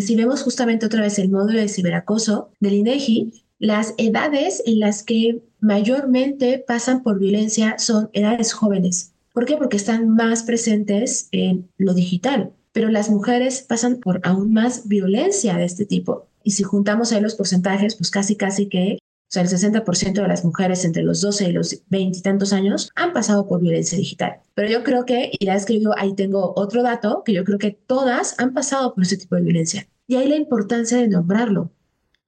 [0.00, 5.02] si vemos justamente otra vez el módulo de ciberacoso del INEGI, las edades en las
[5.02, 9.12] que mayormente pasan por violencia son edades jóvenes.
[9.32, 9.56] ¿Por qué?
[9.56, 12.52] Porque están más presentes en lo digital.
[12.72, 16.26] Pero las mujeres pasan por aún más violencia de este tipo.
[16.42, 18.98] Y si juntamos ahí los porcentajes, pues casi, casi que
[19.32, 22.90] sea, el 60% de las mujeres entre los 12 y los 20 y tantos años
[22.94, 24.40] han pasado por violencia digital.
[24.54, 27.70] Pero yo creo que, y ya escribió, ahí tengo otro dato, que yo creo que
[27.70, 29.88] todas han pasado por ese tipo de violencia.
[30.06, 31.70] Y ahí la importancia de nombrarlo.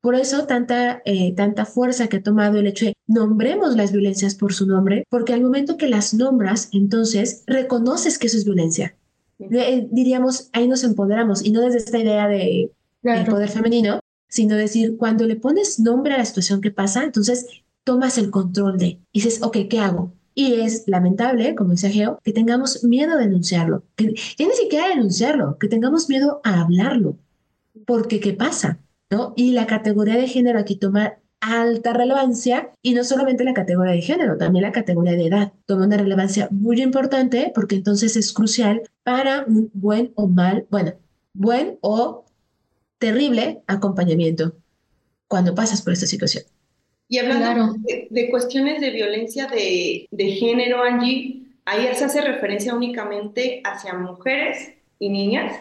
[0.01, 4.35] Por eso tanta, eh, tanta fuerza que ha tomado el hecho de nombremos las violencias
[4.35, 8.97] por su nombre, porque al momento que las nombras, entonces reconoces que eso es violencia.
[9.39, 12.71] Eh, diríamos, ahí nos empoderamos y no desde esta idea de,
[13.03, 14.01] de poder femenino,
[14.35, 17.47] sino decir, cuando le pones nombre a la situación que pasa, entonces
[17.85, 20.13] tomas el control de, y dices, ok, ¿qué hago?
[20.35, 24.89] Y es lamentable, como dice Geo, que tengamos miedo a denunciarlo, que ya ni siquiera
[24.89, 27.17] denunciarlo, que tengamos miedo a hablarlo,
[27.87, 28.81] porque ¿qué pasa?
[29.09, 29.35] ¿No?
[29.37, 34.03] Y la categoría de género aquí toma alta relevancia y no solamente la categoría de
[34.03, 38.83] género, también la categoría de edad toma una relevancia muy importante porque entonces es crucial
[39.05, 40.95] para un buen o mal, bueno,
[41.35, 42.25] buen o
[43.05, 44.57] terrible acompañamiento
[45.29, 46.45] cuando pasas por esta situación.
[47.07, 47.75] Y hablando
[48.11, 54.73] de, cuestiones de violencia de, de género, Angie, ahí se hace referencia únicamente hacia mujeres
[54.99, 55.55] y niñas.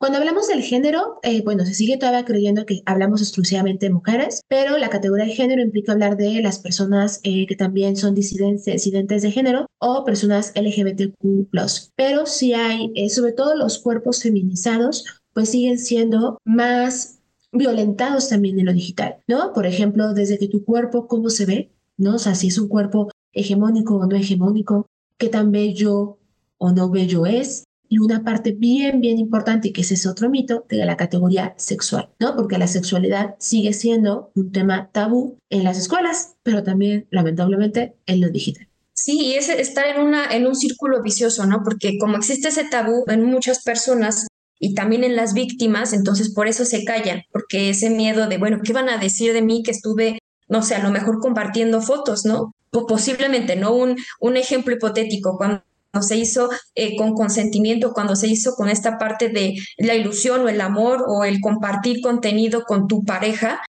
[0.00, 4.40] Cuando hablamos del género, eh, bueno, se sigue todavía creyendo que hablamos exclusivamente de mujeres,
[4.48, 8.72] pero la categoría de género implica hablar de las personas eh, que también son disidentes,
[8.72, 11.50] disidentes de género o personas LGBTQ.
[11.96, 17.20] Pero sí hay, eh, sobre todo los cuerpos feminizados pues siguen siendo más
[17.52, 19.52] violentados también en lo digital, ¿no?
[19.52, 22.16] Por ejemplo, desde que tu cuerpo, cómo se ve, ¿no?
[22.16, 24.86] O sea, si es un cuerpo hegemónico o no hegemónico,
[25.18, 26.18] qué tan bello
[26.58, 30.64] o no bello es, y una parte bien, bien importante, que ese es otro mito,
[30.68, 32.36] de la categoría sexual, ¿no?
[32.36, 38.20] Porque la sexualidad sigue siendo un tema tabú en las escuelas, pero también, lamentablemente, en
[38.20, 38.68] lo digital.
[38.92, 41.62] Sí, y es estar en, una, en un círculo vicioso, ¿no?
[41.64, 44.28] Porque como existe ese tabú en muchas personas,
[44.60, 48.60] y también en las víctimas, entonces por eso se callan, porque ese miedo de, bueno,
[48.62, 50.18] ¿qué van a decir de mí que estuve,
[50.48, 52.52] no sé, a lo mejor compartiendo fotos, ¿no?
[52.70, 53.74] posiblemente, ¿no?
[53.74, 55.62] Un, un ejemplo hipotético, cuando
[56.02, 60.48] se hizo eh, con consentimiento, cuando se hizo con esta parte de la ilusión o
[60.48, 63.60] el amor o el compartir contenido con tu pareja,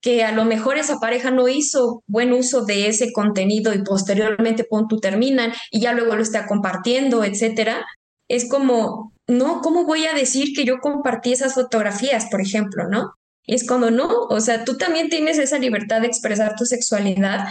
[0.00, 4.64] que a lo mejor esa pareja no hizo buen uso de ese contenido y posteriormente
[4.64, 7.84] pon tú terminan y ya luego lo está compartiendo, etcétera.
[8.28, 13.12] Es como no, ¿cómo voy a decir que yo compartí esas fotografías, por ejemplo, no?
[13.46, 17.48] Es cuando no, o sea, tú también tienes esa libertad de expresar tu sexualidad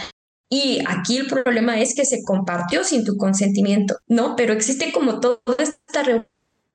[0.50, 4.34] y aquí el problema es que se compartió sin tu consentimiento, ¿no?
[4.34, 6.02] Pero existe como toda esta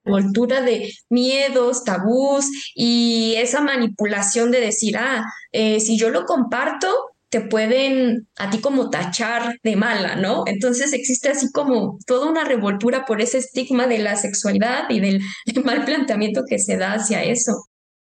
[0.06, 7.12] revoltura de miedos, tabús y esa manipulación de decir, ah, eh, si yo lo comparto,
[7.34, 10.43] te pueden a ti como tachar de mala, ¿no?
[10.46, 15.19] Entonces existe así como toda una revoltura por ese estigma de la sexualidad y del,
[15.63, 17.54] mal planteamiento que se da hacia eso.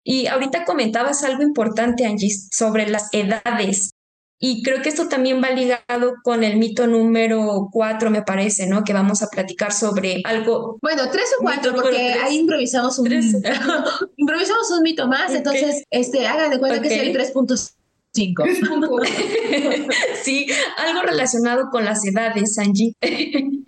[0.03, 3.93] Y ahorita comentabas algo importante, Angie, sobre las edades.
[4.39, 8.83] Y creo que esto también va ligado con el mito número cuatro, me parece, ¿no?
[8.83, 10.77] Que vamos a platicar sobre algo.
[10.79, 13.07] Bueno, tres o cuatro, porque ahí improvisamos un,
[14.17, 15.33] improvisamos un mito más.
[15.33, 17.82] Entonces, este, hagan de cuenta que es el 3.5
[18.13, 18.43] Cinco.
[20.23, 20.47] sí,
[20.77, 22.95] algo relacionado con las edades, Angie.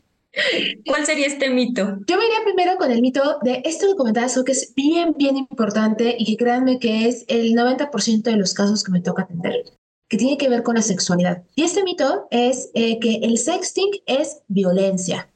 [0.85, 1.97] ¿Cuál sería este mito?
[2.07, 6.15] Yo me iría primero con el mito de este documentazo que es bien, bien importante
[6.17, 9.63] y que créanme que es el 90% de los casos que me toca atender,
[10.09, 11.43] que tiene que ver con la sexualidad.
[11.55, 15.29] Y este mito es eh, que el sexting es violencia.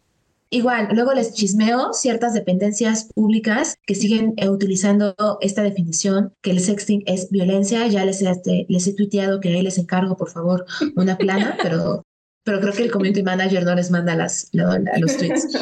[0.51, 6.59] Igual, luego les chismeo ciertas dependencias públicas que siguen eh, utilizando esta definición, que el
[6.59, 7.85] sexting es violencia.
[7.87, 12.03] Ya les, este, les he tuiteado que ahí les encargo, por favor, una plana, pero,
[12.43, 15.55] pero creo que el community manager no les manda las, los tweets.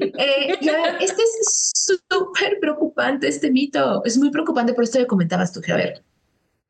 [0.00, 0.54] Eh,
[1.00, 4.04] este es súper preocupante, este mito.
[4.04, 6.04] Es muy preocupante, por esto que comentabas tú, ver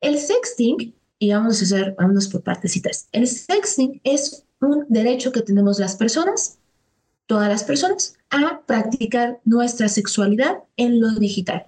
[0.01, 3.09] El sexting, y vamos a hacer, vámonos por partecitas.
[3.11, 6.59] El sexting es un derecho que tenemos las personas
[7.27, 11.67] todas las personas a practicar nuestra sexualidad en lo digital.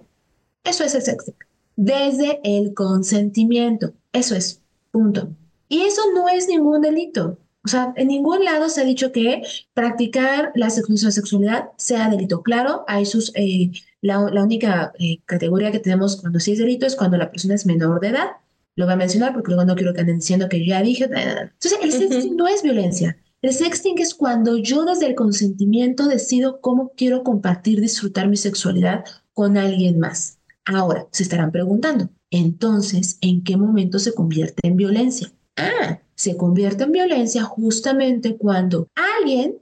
[0.63, 1.35] Eso es el sexting.
[1.75, 3.93] Desde el consentimiento.
[4.11, 4.61] Eso es.
[4.91, 5.29] Punto.
[5.67, 7.37] Y eso no es ningún delito.
[7.63, 9.43] O sea, en ningún lado se ha dicho que
[9.73, 12.41] practicar la sexualidad sea delito.
[12.41, 16.95] Claro, hay sus, eh, la, única eh, categoría que tenemos cuando sí es delito es
[16.95, 18.27] cuando la persona es menor de edad.
[18.75, 21.03] Lo voy a mencionar porque luego no quiero que anden diciendo que ya dije.
[21.03, 23.17] Entonces, el sexting no es violencia.
[23.41, 29.05] El sexting es cuando yo desde el consentimiento decido cómo quiero compartir, disfrutar mi sexualidad
[29.33, 30.39] con alguien más.
[30.65, 35.31] Ahora, se estarán preguntando, entonces, ¿en qué momento se convierte en violencia?
[35.55, 39.57] Ah, se convierte en violencia justamente cuando alguien,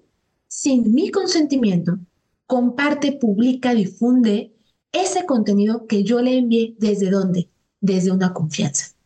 [0.47, 1.99] sin mi consentimiento,
[2.47, 4.55] comparte, publica, difunde
[4.91, 7.49] ese contenido que yo le envié desde dónde?
[7.79, 8.96] Desde una confianza.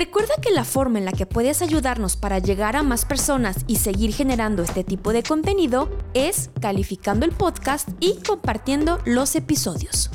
[0.00, 3.76] Recuerda que la forma en la que puedes ayudarnos para llegar a más personas y
[3.76, 10.10] seguir generando este tipo de contenido es calificando el podcast y compartiendo los episodios.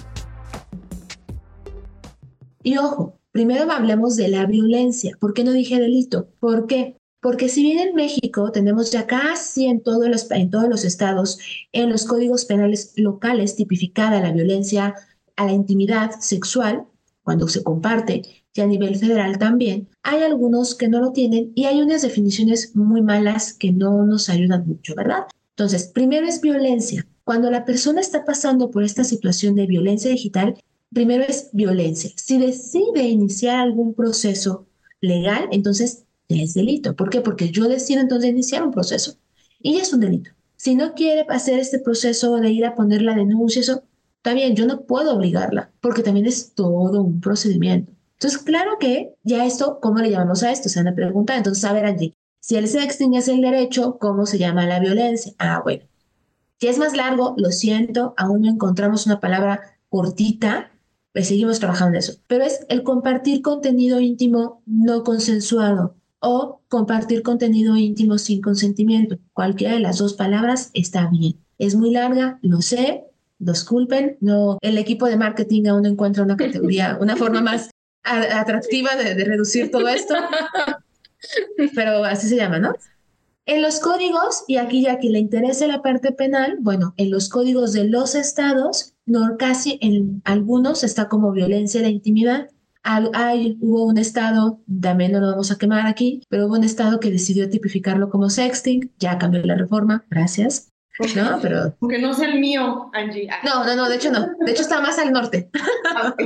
[2.63, 5.15] Y ojo, primero hablemos de la violencia.
[5.19, 6.29] ¿Por qué no dije delito?
[6.39, 6.97] ¿Por qué?
[7.21, 11.37] Porque si bien en México tenemos ya casi en, todos los, en todos los estados,
[11.71, 14.95] en los códigos penales locales tipificada la violencia
[15.35, 16.87] a la intimidad sexual,
[17.21, 21.65] cuando se comparte, y a nivel federal también, hay algunos que no lo tienen y
[21.65, 25.25] hay unas definiciones muy malas que no nos ayudan mucho, ¿verdad?
[25.49, 27.05] Entonces, primero es violencia.
[27.25, 30.55] Cuando la persona está pasando por esta situación de violencia digital,
[30.93, 32.11] primero es violencia.
[32.15, 34.65] Si decide iniciar algún proceso
[35.01, 36.95] legal, entonces es delito.
[36.95, 37.19] ¿Por qué?
[37.19, 39.17] Porque yo decido entonces iniciar un proceso
[39.59, 40.31] y ya es un delito.
[40.55, 43.83] Si no quiere hacer este proceso de ir a poner la denuncia, eso
[44.17, 47.94] está bien, yo no puedo obligarla, porque también es todo un procedimiento.
[48.15, 50.69] Entonces, claro que ya esto, ¿cómo le llamamos a esto?
[50.69, 50.79] Se.
[50.79, 55.33] Entonces, a ver, allí, si el sexting es el derecho, ¿cómo se llama la violencia?
[55.37, 55.83] Ah, bueno.
[56.59, 60.71] Si es más largo, lo siento, aún no encontramos una palabra cortita,
[61.11, 62.13] pues seguimos trabajando eso.
[62.27, 69.17] Pero es el compartir contenido íntimo no consensuado o compartir contenido íntimo sin consentimiento.
[69.33, 71.35] Cualquiera de las dos palabras está bien.
[71.57, 73.05] Es muy larga, lo sé,
[73.39, 77.69] disculpen, no, el equipo de marketing aún no encuentra una categoría, una forma más
[78.05, 80.15] atractiva de, de reducir todo esto,
[81.75, 82.73] pero así se llama, ¿no?
[83.47, 87.29] En los códigos, y aquí ya que le interese la parte penal, bueno, en los
[87.29, 92.49] códigos de los estados, no, casi en algunos está como violencia de la intimidad.
[92.81, 96.99] Hay, hubo un estado, también no lo vamos a quemar aquí, pero hubo un estado
[96.99, 100.71] que decidió tipificarlo como sexting, ya cambió la reforma, gracias.
[101.15, 101.75] No, pero.
[101.81, 103.27] Aunque no sea el mío, Angie.
[103.43, 104.27] No, no, no, de hecho no.
[104.39, 105.49] De hecho está más al norte.
[105.93, 106.15] Ah,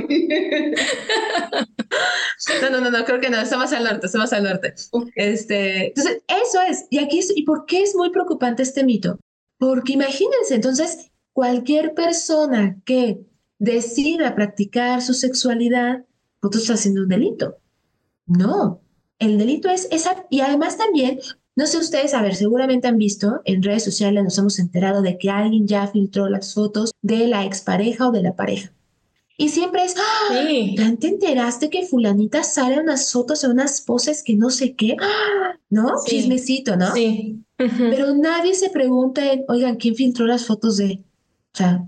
[2.62, 4.74] no, no, no, no, creo que no, está más al norte, está más al norte.
[5.16, 6.86] Este, entonces, eso es.
[6.90, 9.18] Y aquí, ¿y por qué es muy preocupante este mito?
[9.58, 13.20] Porque imagínense, entonces, cualquier persona que
[13.58, 16.04] decida practicar su sexualidad,
[16.40, 17.58] pues está haciendo un delito.
[18.26, 18.80] No,
[19.18, 21.18] el delito es esa, y además también
[21.60, 25.18] no sé ustedes, a ver, seguramente han visto en redes sociales, nos hemos enterado de
[25.18, 28.72] que alguien ya filtró las fotos de la expareja o de la pareja.
[29.36, 30.48] Y siempre es, ¡Ah!
[30.74, 34.96] ¿ya te enteraste que fulanita sale unas fotos o unas poses que no sé qué?
[35.02, 35.58] ¡Ah!
[35.68, 35.96] ¿No?
[36.06, 36.94] Chismecito, ¿no?
[36.94, 37.44] Sí.
[37.58, 41.04] Pero nadie se pregunta, oigan, ¿quién filtró las fotos de?
[41.52, 41.86] O sea,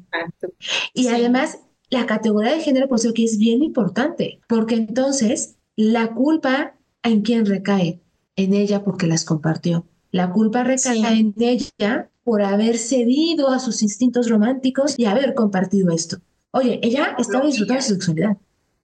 [0.93, 6.13] y además, la categoría de género, por eso que es bien importante, porque entonces la
[6.13, 8.02] culpa en quién recae
[8.37, 9.87] en ella porque las compartió.
[10.11, 15.91] La culpa recae en ella por haber cedido a sus instintos románticos y haber compartido
[15.91, 16.19] esto.
[16.53, 18.37] Oye, ella estaba disfrutando de su sexualidad.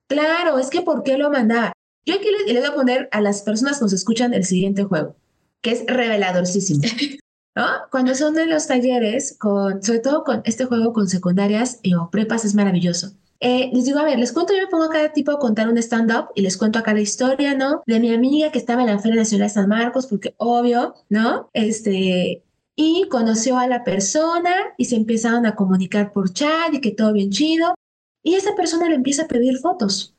[0.09, 1.73] Claro, es que ¿por qué lo mandaba?
[2.07, 5.17] Yo aquí les, voy a poner a las personas que nos escuchan el siguiente juego,
[5.61, 6.81] que es reveladorcísimo.
[7.55, 7.67] ¿no?
[7.91, 12.47] Cuando son de los talleres, con, sobre todo con este juego con secundarias o prepas,
[12.47, 13.13] es maravilloso.
[13.41, 15.69] Eh, les digo, a ver, les cuento, yo me pongo a cada tipo a contar
[15.69, 17.83] un stand-up y les cuento acá la historia, ¿no?
[17.87, 21.49] De mi amiga que estaba en la Feria Nacional de San Marcos, porque obvio, ¿no?
[21.53, 22.43] Este,
[22.75, 27.13] y conoció a la persona y se empezaron a comunicar por chat y que todo
[27.13, 27.75] bien chido.
[28.23, 30.17] Y esa persona le empieza a pedir fotos.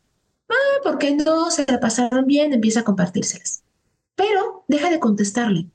[0.49, 1.51] Ah, ¿por qué no?
[1.51, 3.63] Se la pasaron bien, empieza a compartírselas.
[4.15, 5.69] Pero deja de contestarle.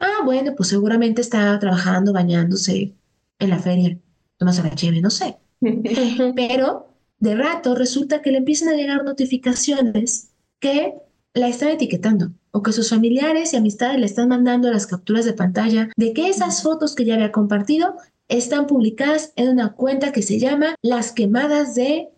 [0.00, 2.94] Ah, bueno, pues seguramente está trabajando, bañándose
[3.38, 3.98] en la feria.
[4.38, 5.38] Tomas a la cheve, no sé.
[6.36, 6.88] Pero
[7.18, 10.94] de rato resulta que le empiezan a llegar notificaciones que
[11.34, 15.32] la están etiquetando o que sus familiares y amistades le están mandando las capturas de
[15.32, 17.96] pantalla de que esas fotos que ya había compartido
[18.28, 22.08] están publicadas en una cuenta que se llama Las quemadas de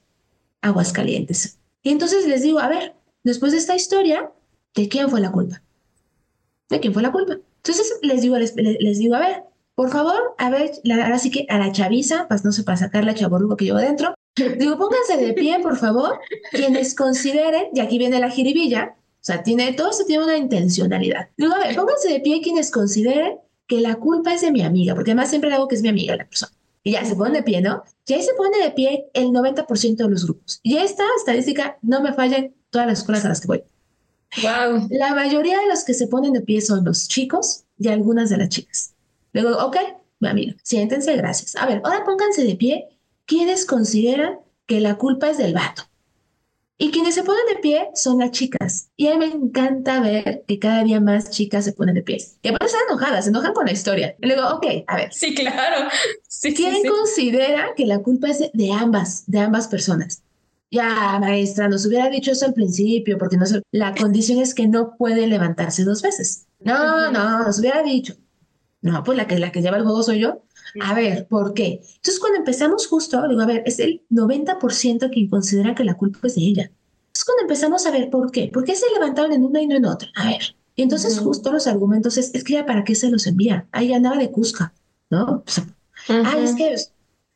[0.61, 1.59] Aguascalientes.
[1.83, 4.33] Y entonces les digo, a ver, después de esta historia,
[4.75, 5.63] ¿de quién fue la culpa?
[6.69, 7.39] de quién fue la culpa.
[7.57, 9.43] Entonces les digo, les, les digo, a ver,
[9.75, 13.05] por favor, a ver, ahora sí que a la chaviza, pues no sé, para sacar
[13.05, 16.21] la chaborruco que llevo dentro, digo, pónganse de pie, por favor,
[16.51, 21.29] quienes consideren, y aquí viene la jiribilla, o sea, tiene, todo esto tiene una intencionalidad.
[21.37, 24.95] Digo, a ver, pónganse de pie quienes consideren que la culpa es de mi amiga,
[24.95, 26.53] porque además siempre hago que es mi amiga la persona.
[26.83, 27.83] Y ya se ponen de pie, ¿no?
[28.07, 30.61] Y ahí se pone de pie el 90% de los grupos.
[30.63, 33.63] Y esta estadística no me falla en todas las escuelas a las que voy.
[34.43, 34.89] Wow.
[34.91, 38.37] La mayoría de los que se ponen de pie son los chicos y algunas de
[38.37, 38.94] las chicas.
[39.35, 39.77] Luego, ok,
[40.21, 41.57] mi amiga, siéntense, gracias.
[41.57, 42.89] A ver, ahora pónganse de pie
[43.27, 45.83] quienes consideran que la culpa es del vato.
[46.77, 48.91] Y quienes se ponen de pie son las chicas.
[48.97, 52.19] Y a mí me encanta ver que cada día más chicas se ponen de pie.
[52.43, 54.17] Y aparte están enojadas, se enojan con la historia.
[54.21, 55.13] Y luego, ok, a ver.
[55.13, 55.89] Sí, claro.
[56.29, 60.23] Sí, ¿Quién considera que la culpa es de, ambas, de ambas personas?
[60.71, 64.97] Ya, maestra, nos hubiera dicho eso al principio, porque no la condición es que no
[64.97, 66.47] puede levantarse dos veces.
[66.59, 68.17] No, no, nos hubiera dicho.
[68.85, 70.43] No, pues la que, la que lleva el juego soy yo.
[70.83, 71.81] A ver, ¿por qué?
[71.97, 76.19] Entonces, cuando empezamos justo, digo, a ver, es el 90% quien considera que la culpa
[76.25, 76.63] es de ella.
[76.65, 79.75] Entonces, cuando empezamos a ver por qué, ¿por qué se levantaron en una y no
[79.75, 80.11] en otra?
[80.17, 80.55] A ver.
[80.77, 83.67] Y entonces, justo los argumentos es, es que ya para qué se los envía.
[83.73, 84.75] Ahí andaba de Cusca,
[85.09, 85.43] ¿no?
[86.11, 86.77] Ah, es que.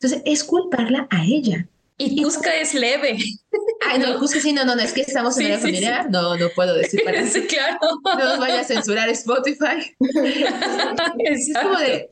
[0.01, 1.67] Entonces, es culparla a ella.
[1.97, 3.17] Y Cusca es leve.
[3.87, 6.09] Ay, no, Cusca sí, no, no, no, es que estamos en la familia.
[6.11, 7.79] No, no puedo decir para Sí, claro.
[8.05, 9.95] No nos vaya a censurar Spotify.
[11.19, 12.11] es como de,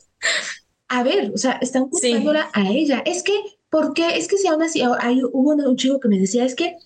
[0.89, 3.03] a ver, o sea, están culpándola a ella.
[3.05, 3.33] Es que,
[3.69, 4.17] ¿por qué?
[4.17, 6.77] Es que si aún así, hay, hubo un chico que me decía, es que,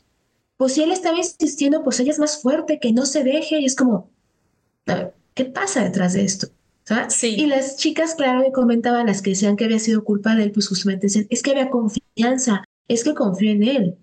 [0.57, 3.61] pues si él estaba insistiendo, pues ella es más fuerte, que no se deje.
[3.61, 4.11] Y es como,
[4.87, 6.49] a ver, ¿qué pasa detrás de esto?
[7.09, 7.37] Sí.
[7.39, 10.53] Y las chicas, claro, que comentaban, las que decían que había sido culpa de él,
[10.53, 13.99] pues justamente decían, es que había confianza, es que confío en él.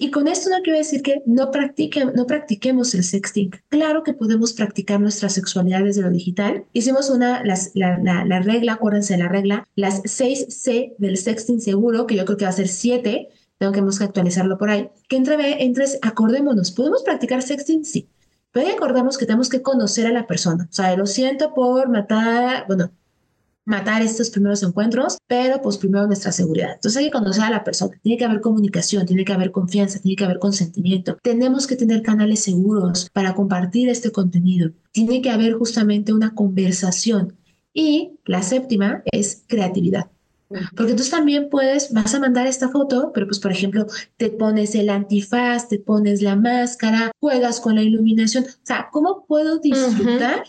[0.00, 3.50] Y con esto no quiero decir que no, practique, no practiquemos el sexting.
[3.68, 6.64] Claro que podemos practicar nuestra sexualidad desde lo digital.
[6.72, 12.06] Hicimos una, las, la, la, regla, acuérdense de la regla, las 6C del sexting seguro,
[12.06, 15.62] que yo creo que va a ser 7, tengo que actualizarlo por ahí, que entre,
[15.62, 17.84] entre acordémonos, ¿podemos practicar sexting?
[17.84, 18.08] Sí.
[18.52, 20.66] Pero acordamos que tenemos que conocer a la persona.
[20.70, 22.90] O sea, lo siento por matar, bueno,
[23.66, 26.74] matar estos primeros encuentros, pero pues primero nuestra seguridad.
[26.74, 30.00] Entonces hay que conocer a la persona, tiene que haber comunicación, tiene que haber confianza,
[30.00, 31.18] tiene que haber consentimiento.
[31.22, 34.70] Tenemos que tener canales seguros para compartir este contenido.
[34.92, 37.36] Tiene que haber justamente una conversación.
[37.74, 40.06] Y la séptima es creatividad.
[40.48, 43.86] Porque entonces también puedes, vas a mandar esta foto, pero pues por ejemplo,
[44.16, 48.44] te pones el antifaz, te pones la máscara, juegas con la iluminación.
[48.44, 50.44] O sea, ¿cómo puedo disfrutar,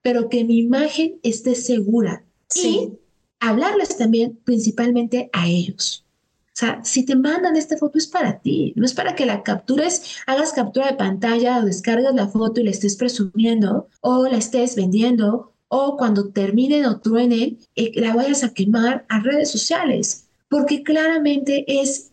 [0.00, 2.24] pero que mi imagen esté segura?
[2.54, 2.90] Sí.
[2.92, 2.98] Y
[3.40, 6.04] hablarles también principalmente a ellos.
[6.52, 9.42] O sea, si te mandan esta foto es para ti, no es para que la
[9.42, 14.36] captures, hagas captura de pantalla o descargas la foto y la estés presumiendo o la
[14.36, 20.28] estés vendiendo o cuando terminen o truenen eh, la vayas a quemar a redes sociales,
[20.50, 22.12] porque claramente es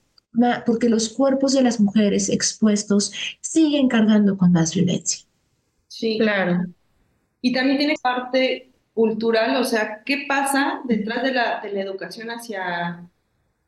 [0.65, 3.11] porque los cuerpos de las mujeres expuestos
[3.41, 5.25] siguen cargando con más violencia.
[5.87, 6.65] Sí, claro.
[7.41, 12.29] Y también tiene parte cultural, o sea, ¿qué pasa detrás de la, de la educación
[12.29, 13.05] hacia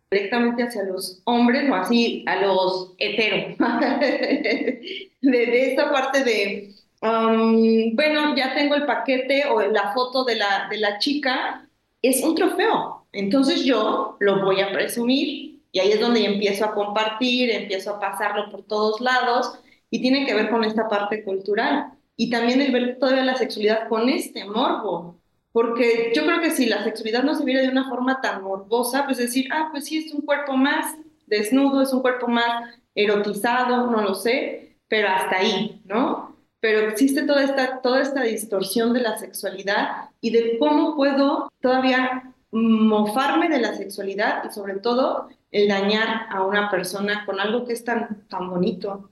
[0.10, 3.58] directamente hacia los hombres o así a los heteros?
[5.22, 10.68] de, esta parte de, um, bueno, ya tengo el paquete o la foto de la,
[10.70, 11.68] de la chica,
[12.02, 13.06] es un trofeo.
[13.14, 18.00] Entonces yo lo voy a presumir y ahí es donde empiezo a compartir, empiezo a
[18.00, 19.60] pasarlo por todos lados
[19.90, 21.94] y tiene que ver con esta parte cultural.
[22.22, 25.20] Y también el ver todavía la sexualidad con este morbo,
[25.52, 29.06] porque yo creo que si la sexualidad no se viera de una forma tan morbosa,
[29.06, 33.90] pues decir, ah, pues sí, es un cuerpo más desnudo, es un cuerpo más erotizado,
[33.90, 36.38] no lo sé, pero hasta ahí, ¿no?
[36.60, 42.36] Pero existe toda esta, toda esta distorsión de la sexualidad y de cómo puedo todavía
[42.52, 47.74] mofarme de la sexualidad y sobre todo el dañar a una persona con algo que
[47.74, 49.10] es tan, tan bonito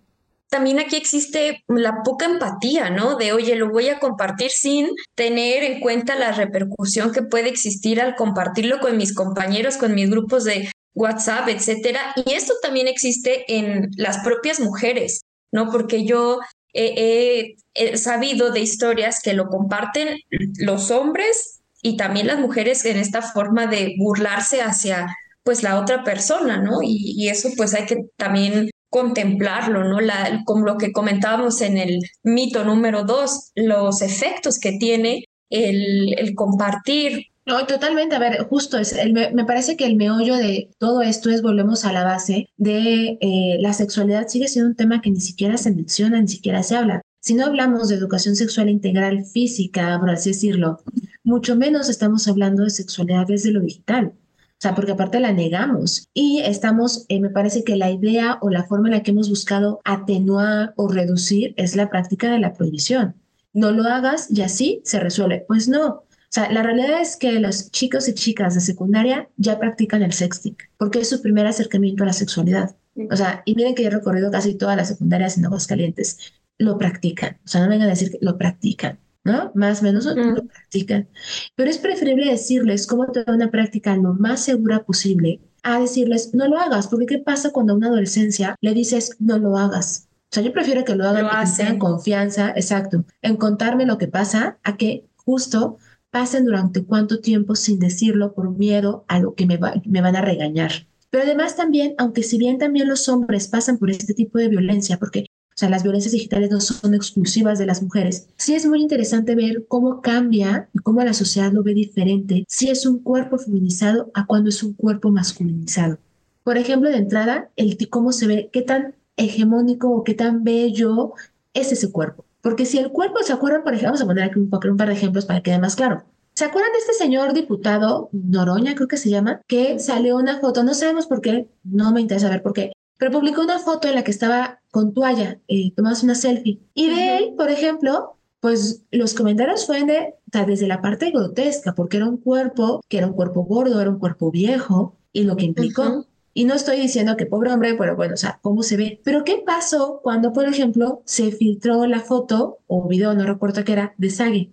[0.50, 3.16] también aquí existe la poca empatía, ¿no?
[3.16, 8.02] De, oye, lo voy a compartir sin tener en cuenta la repercusión que puede existir
[8.02, 12.14] al compartirlo con mis compañeros, con mis grupos de WhatsApp, etcétera.
[12.26, 15.22] Y esto también existe en las propias mujeres,
[15.52, 15.72] ¿no?
[15.72, 16.40] Porque yo
[16.74, 17.56] he,
[17.96, 20.18] sabido de historias que lo comparten
[20.60, 26.04] los hombres y también las mujeres en esta forma de burlarse hacia pues la otra
[26.04, 26.82] persona, ¿no?
[26.82, 30.00] Y, y, eso pues hay que también contemplarlo, ¿no?
[30.00, 36.18] La, como lo que comentábamos en el mito número dos, los efectos que tiene el,
[36.18, 37.28] el compartir.
[37.46, 38.16] No, totalmente.
[38.16, 38.96] A ver, justo es,
[39.34, 43.58] me parece que el meollo de todo esto es, volvemos a la base de eh,
[43.60, 47.02] la sexualidad sigue siendo un tema que ni siquiera se menciona, ni siquiera se habla.
[47.22, 50.80] Si no hablamos de educación sexual integral física, por así decirlo,
[51.24, 54.14] mucho menos estamos hablando de sexualidad desde lo digital.
[54.60, 58.50] O sea, porque aparte la negamos y estamos, eh, me parece que la idea o
[58.50, 62.52] la forma en la que hemos buscado atenuar o reducir es la práctica de la
[62.52, 63.16] prohibición.
[63.54, 65.46] No lo hagas y así se resuelve.
[65.48, 65.88] Pues no.
[65.88, 70.12] O sea, la realidad es que los chicos y chicas de secundaria ya practican el
[70.12, 72.76] sexting porque es su primer acercamiento a la sexualidad.
[73.10, 77.40] O sea, y miren que he recorrido casi todas las secundarias en Aguascalientes lo practican.
[77.46, 79.52] O sea, no vengan a decir que lo practican, ¿no?
[79.56, 81.08] Más o menos lo practican.
[81.56, 86.34] Pero es preferible decirles cómo te da una práctica lo más segura posible a decirles
[86.34, 90.08] no lo hagas, porque ¿qué pasa cuando a una adolescencia le dices no lo hagas?
[90.32, 94.08] O sea, yo prefiero que lo hagan y tengan confianza, exacto, en contarme lo que
[94.08, 95.78] pasa, a que justo
[96.12, 100.22] pasen durante cuánto tiempo sin decirlo por miedo a lo que me, me van a
[100.22, 100.72] regañar.
[101.10, 104.98] Pero además también, aunque si bien también los hombres pasan por este tipo de violencia,
[104.98, 105.26] porque
[105.60, 108.28] sea, las violencias digitales no son exclusivas de las mujeres.
[108.38, 112.70] Sí es muy interesante ver cómo cambia y cómo la sociedad lo ve diferente si
[112.70, 115.98] es un cuerpo feminizado a cuando es un cuerpo masculinizado.
[116.44, 121.14] Por ejemplo, de entrada, el cómo se ve, qué tan hegemónico o qué tan bello
[121.54, 122.26] es ese cuerpo.
[122.42, 123.64] Porque si el cuerpo, ¿se acuerdan?
[123.64, 125.76] Por ejemplo, vamos a poner aquí un, un par de ejemplos para que quede más
[125.76, 126.06] claro.
[126.36, 130.64] ¿Se acuerdan de este señor diputado, Noroña, creo que se llama, que salió una foto,
[130.64, 133.96] no sabemos por qué, no me interesa ver por qué, pero publicó una foto en
[133.96, 136.60] la que estaba con toalla, eh, tomas una selfie.
[136.74, 141.98] Y de él, por ejemplo, pues los comentarios fueron de, desde la parte grotesca, porque
[141.98, 145.46] era un cuerpo, que era un cuerpo gordo, era un cuerpo viejo, y lo que
[145.46, 146.06] implicó.
[146.34, 149.00] Y no estoy diciendo que pobre hombre, pero bueno, o sea, cómo se ve.
[149.06, 153.72] Pero ¿qué pasó cuando, por ejemplo, se filtró la foto o video, no recuerdo qué
[153.72, 154.52] era, de Sagi?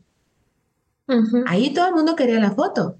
[1.46, 2.96] Ahí todo el mundo quería la foto.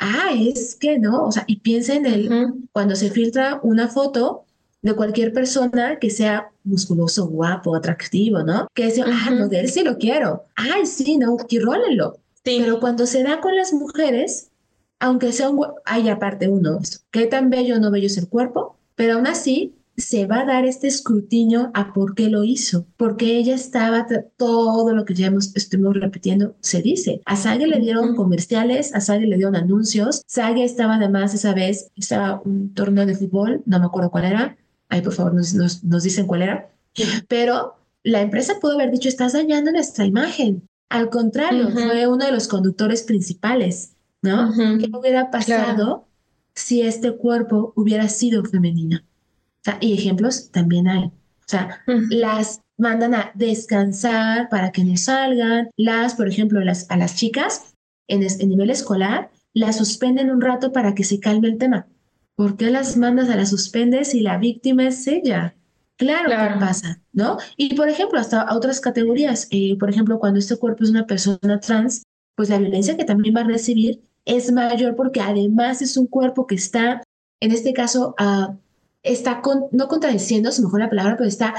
[0.00, 4.44] Ah, es que no, o sea, y piensa en él, cuando se filtra una foto
[4.88, 8.68] de cualquier persona que sea musculoso, guapo, atractivo, ¿no?
[8.74, 10.44] Que dice, ah, no, de él sí lo quiero.
[10.56, 12.18] Ay, sí, no, quirólenlo.
[12.44, 12.58] Sí.
[12.60, 14.50] Pero cuando se da con las mujeres,
[14.98, 16.80] aunque sea un, hay aparte uno,
[17.10, 20.44] qué tan bello o no bello es el cuerpo, pero aún así se va a
[20.44, 25.26] dar este escrutinio a por qué lo hizo, porque ella estaba, todo lo que ya
[25.26, 27.20] hemos, estuvimos repitiendo, se dice.
[27.24, 31.90] A Sage le dieron comerciales, a Sage le dieron anuncios, Sage estaba además esa vez,
[31.96, 34.56] estaba un torneo de fútbol, no me acuerdo cuál era,
[34.88, 36.70] Ahí, por favor, nos, nos, dicen cuál era.
[37.28, 40.68] Pero la empresa pudo haber dicho, estás dañando nuestra imagen.
[40.88, 44.52] Al contrario, fue uno de los conductores principales, ¿no?
[44.78, 46.06] ¿Qué hubiera pasado
[46.54, 48.98] si este cuerpo hubiera sido femenino?
[48.98, 51.04] O sea, y ejemplos también hay.
[51.04, 55.68] O sea, las mandan a descansar para que no salgan.
[55.76, 57.74] Las, por ejemplo, las, a las chicas
[58.06, 61.86] en, en nivel escolar, las suspenden un rato para que se calme el tema.
[62.38, 65.56] ¿Por qué las mandas a las suspendes si la víctima es ella?
[65.96, 67.36] Claro, que pasa, ¿no?
[67.56, 71.58] Y por ejemplo, hasta otras categorías, eh, por ejemplo, cuando este cuerpo es una persona
[71.58, 72.04] trans,
[72.36, 76.46] pues la violencia que también va a recibir es mayor porque además es un cuerpo
[76.46, 77.02] que está,
[77.40, 78.54] en este caso, uh,
[79.02, 81.54] está no contradiciendo, si mejor la palabra, pero está,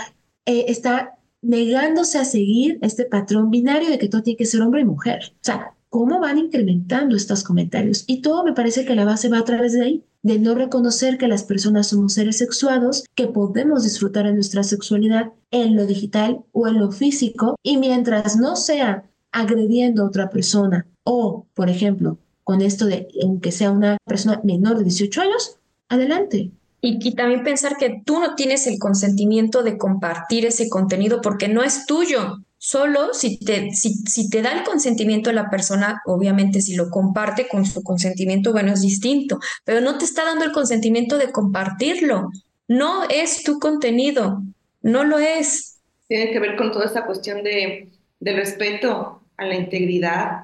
[0.46, 4.80] eh, está negándose a seguir este patrón binario de que todo tiene que ser hombre
[4.80, 5.34] y mujer.
[5.34, 8.06] O sea, ¿cómo van incrementando estos comentarios?
[8.08, 11.18] Y todo me parece que la base va a través de ahí de no reconocer
[11.18, 16.44] que las personas somos seres sexuados, que podemos disfrutar de nuestra sexualidad en lo digital
[16.52, 22.18] o en lo físico, y mientras no sea agrediendo a otra persona o, por ejemplo,
[22.44, 25.58] con esto de aunque sea una persona menor de 18 años,
[25.88, 26.52] adelante.
[26.82, 31.48] Y, y, también pensar que tú no tienes el consentimiento de compartir ese contenido porque
[31.48, 32.38] no es tuyo.
[32.62, 37.48] Solo si te, si, si te da el consentimiento la persona, obviamente si lo comparte
[37.48, 42.30] con su consentimiento, bueno, es distinto, pero no te está dando el consentimiento de compartirlo.
[42.68, 44.44] No es tu contenido,
[44.82, 45.80] no lo es.
[46.10, 50.44] Tiene que ver con toda esta cuestión de, de respeto a la integridad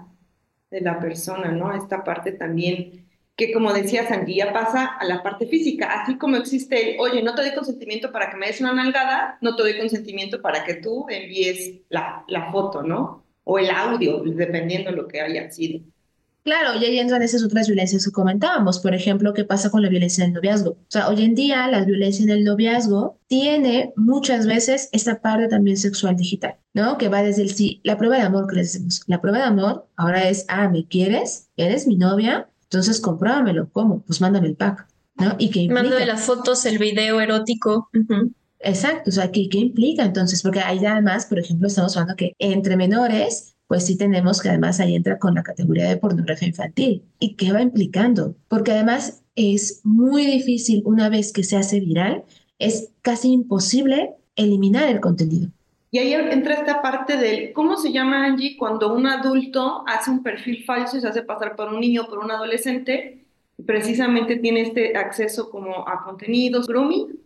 [0.72, 1.76] de la persona, ¿no?
[1.76, 3.05] Esta parte también
[3.36, 7.36] que como decía Sandy, ya pasa a la parte física, así como existe, oye, no
[7.36, 10.75] te doy consentimiento para que me des una nalgada, no te doy consentimiento para que
[10.75, 13.25] tú envíes la, la foto, ¿no?
[13.43, 15.81] O el audio, dependiendo de lo que haya sido.
[16.45, 19.89] Claro, y ahí entran esas otras violencias que comentábamos, por ejemplo, qué pasa con la
[19.89, 20.71] violencia en el noviazgo.
[20.73, 25.47] O sea, hoy en día la violencia en el noviazgo tiene muchas veces esta parte
[25.47, 26.99] también sexual digital, ¿no?
[26.99, 29.01] Que va desde el sí, la prueba de amor que decimos.
[29.07, 31.49] La prueba de amor ahora es, ah, ¿me quieres?
[31.57, 32.47] ¿Eres mi novia?
[32.76, 33.69] Entonces, comprámelo.
[33.71, 34.01] ¿Cómo?
[34.01, 35.36] Pues mándame el pack, ¿no?
[35.39, 35.82] ¿Y qué implica?
[35.82, 37.89] Mándame las fotos, el video erótico.
[38.59, 40.41] Exacto, o sea, ¿qué, ¿qué implica entonces?
[40.41, 44.82] Porque ahí además, por ejemplo, estamos hablando que entre menores, pues sí tenemos que además
[44.82, 47.03] ahí entra con la categoría de pornografía infantil.
[47.17, 48.36] ¿Y qué va implicando?
[48.49, 52.26] Porque además es muy difícil una vez que se hace viral,
[52.59, 55.49] es casi imposible eliminar el contenido.
[55.95, 60.23] Y ahí entra esta parte del, ¿cómo se llama Angie cuando un adulto hace un
[60.23, 63.25] perfil falso y se hace pasar por un niño o por un adolescente?
[63.65, 67.17] Precisamente tiene este acceso como a contenidos, grooming.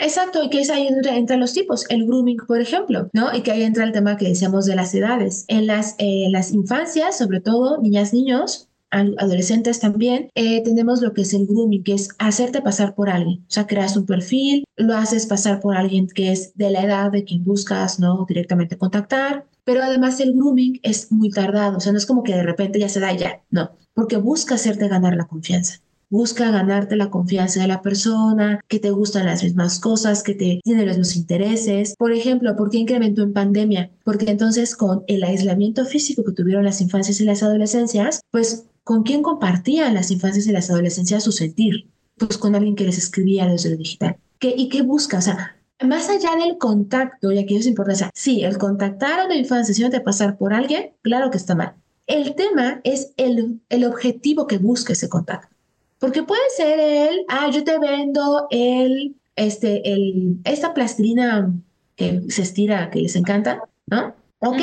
[0.00, 3.32] exacto, y que es ahí entre, entre, los tipos, el grooming, por ejemplo, ¿no?
[3.36, 5.44] Y que ahí entra el tema que decíamos de las edades.
[5.46, 11.22] En las, eh, las infancias, sobre todo, niñas, niños, adolescentes también, eh, tenemos lo que
[11.22, 13.40] es el grooming, que es hacerte pasar por alguien.
[13.40, 17.10] O sea, creas un perfil, lo haces pasar por alguien que es de la edad
[17.10, 18.24] de quien buscas, ¿no?
[18.28, 19.46] Directamente contactar.
[19.64, 22.78] Pero además el grooming es muy tardado, o sea, no es como que de repente
[22.78, 25.80] ya se da ya, no, porque busca hacerte ganar la confianza
[26.12, 30.60] busca ganarte la confianza de la persona, que te gustan las mismas cosas, que te
[30.62, 31.94] tienen los mismos intereses.
[31.96, 33.90] Por ejemplo, ¿por qué incrementó en pandemia?
[34.04, 39.02] Porque entonces con el aislamiento físico que tuvieron las infancias y las adolescencias, pues ¿Con
[39.02, 41.88] quién compartían las infancias y las adolescencias su sentir?
[42.18, 44.16] Pues con alguien que les escribía desde lo digital.
[44.38, 45.18] ¿Qué, ¿Y qué busca?
[45.18, 49.28] O sea, más allá del contacto, y aquí es importante, o sí, el contactar a
[49.28, 51.74] la infancia si no te pasar por alguien, claro que está mal.
[52.06, 55.54] El tema es el, el objetivo que busca ese contacto.
[55.98, 61.52] Porque puede ser el, ah, yo te vendo el, este, el, esta plastilina
[61.94, 64.14] que se estira, que les encanta, ¿no?
[64.40, 64.60] Ok,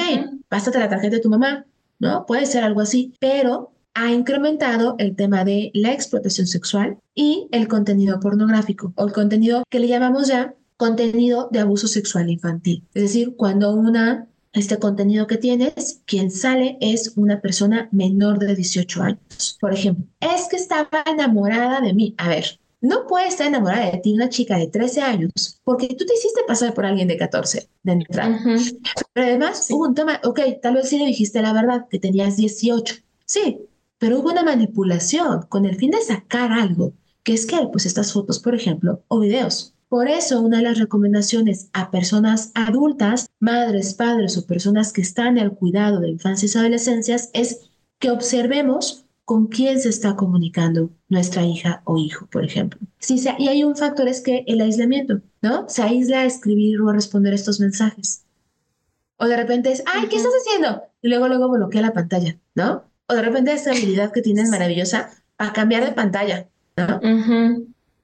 [0.50, 1.66] pásate la tarjeta de tu mamá,
[2.00, 2.26] ¿no?
[2.26, 7.68] Puede ser algo así, pero ha incrementado el tema de la explotación sexual y el
[7.68, 12.88] contenido pornográfico o el contenido que le llamamos ya contenido de abuso sexual infantil.
[12.94, 18.56] Es decir, cuando una este contenido que tienes, quien sale es una persona menor de
[18.56, 19.58] 18 años.
[19.62, 22.16] Por ejemplo, es que estaba enamorada de mí.
[22.18, 26.06] A ver, no puede estar enamorada de ti una chica de 13 años porque tú
[26.06, 28.40] te hiciste pasar por alguien de 14 de entrada.
[29.14, 32.38] Pero además hubo un tema, ok, tal vez sí le dijiste la verdad, que tenías
[32.38, 32.96] 18.
[33.26, 33.60] Sí,
[34.00, 36.94] pero hubo una manipulación con el fin de sacar algo,
[37.24, 39.76] que es que, pues estas fotos, por ejemplo, o videos.
[39.90, 45.38] Por eso, una de las recomendaciones a personas adultas, madres, padres o personas que están
[45.38, 51.44] al cuidado de infancias y adolescencias es que observemos con quién se está comunicando nuestra
[51.44, 52.80] hija o hijo, por ejemplo.
[53.00, 55.68] Sí, y hay un factor es que el aislamiento, ¿no?
[55.70, 58.24] Se aísla a escribir o a responder estos mensajes.
[59.18, 60.84] O de repente es, ay, ¿qué estás haciendo?
[61.02, 62.89] Y luego, luego bloquea la pantalla, ¿no?
[63.10, 66.48] O de repente esa habilidad que tienes maravillosa a cambiar de pantalla,
[66.78, 67.00] ¿no?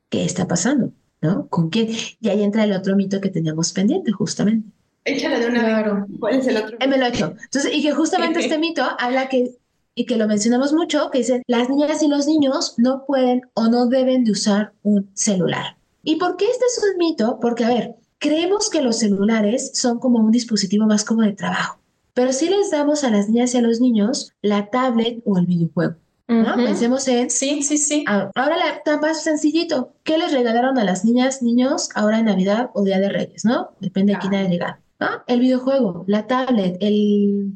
[0.09, 0.91] ¿Qué está pasando?
[1.21, 1.47] ¿No?
[1.47, 1.89] ¿Con quién?
[2.19, 4.67] Y ahí entra el otro mito que teníamos pendiente, justamente.
[5.05, 6.07] Échale de una claro.
[6.19, 6.77] ¿Cuál es el otro?
[6.79, 7.35] Eh, me lo he hecho.
[7.43, 9.55] Entonces, y que justamente este mito habla que,
[9.93, 13.67] y que lo mencionamos mucho, que dice, las niñas y los niños no pueden o
[13.67, 15.77] no deben de usar un celular.
[16.03, 17.39] ¿Y por qué este es un mito?
[17.39, 21.79] Porque, a ver, creemos que los celulares son como un dispositivo más como de trabajo.
[22.15, 25.45] Pero sí les damos a las niñas y a los niños la tablet o el
[25.45, 25.95] videojuego.
[26.27, 26.55] ¿no?
[26.55, 27.29] Pensemos en...
[27.29, 28.05] Sí, sí, sí.
[28.07, 29.93] Ahora la tan más sencillito.
[30.03, 33.71] ¿Qué les regalaron a las niñas, niños ahora en Navidad o Día de Reyes, no?
[33.81, 34.77] Depende de quién haya llegado.
[34.99, 35.07] ¿no?
[35.27, 37.53] El videojuego, la tablet, el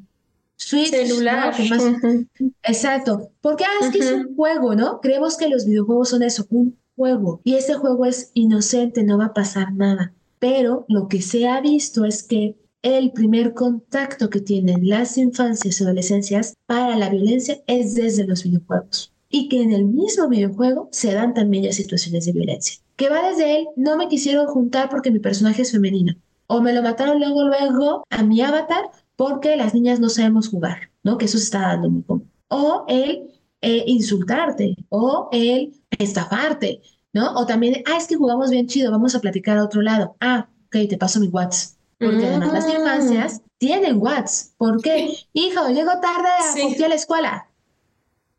[0.57, 0.89] Switch.
[0.89, 1.55] Celular.
[2.63, 3.31] Exacto.
[3.39, 4.99] Porque ah, es que es un juego, ¿no?
[4.99, 7.39] Creemos que los videojuegos son eso, un juego.
[7.45, 10.13] Y ese juego es inocente, no va a pasar nada.
[10.37, 15.79] Pero lo que se ha visto es que el primer contacto que tienen las infancias
[15.79, 19.13] y adolescencias para la violencia es desde los videojuegos.
[19.29, 22.81] Y que en el mismo videojuego se dan también ya situaciones de violencia.
[22.95, 26.15] Que va desde él, no me quisieron juntar porque mi personaje es femenino.
[26.47, 30.89] O me lo mataron luego, luego a mi avatar porque las niñas no sabemos jugar,
[31.03, 31.17] ¿no?
[31.17, 32.31] Que eso se está dando muy común.
[32.47, 33.29] O el
[33.61, 36.81] eh, insultarte, o el estafarte,
[37.13, 37.33] ¿no?
[37.35, 40.15] O también, ah, es que jugamos bien chido, vamos a platicar a otro lado.
[40.19, 44.53] Ah, ok, te paso mi WhatsApp porque además las infancias tienen WhatsApp.
[44.57, 45.09] ¿Por qué?
[45.33, 47.49] Hijo, llego tarde a, a la escuela.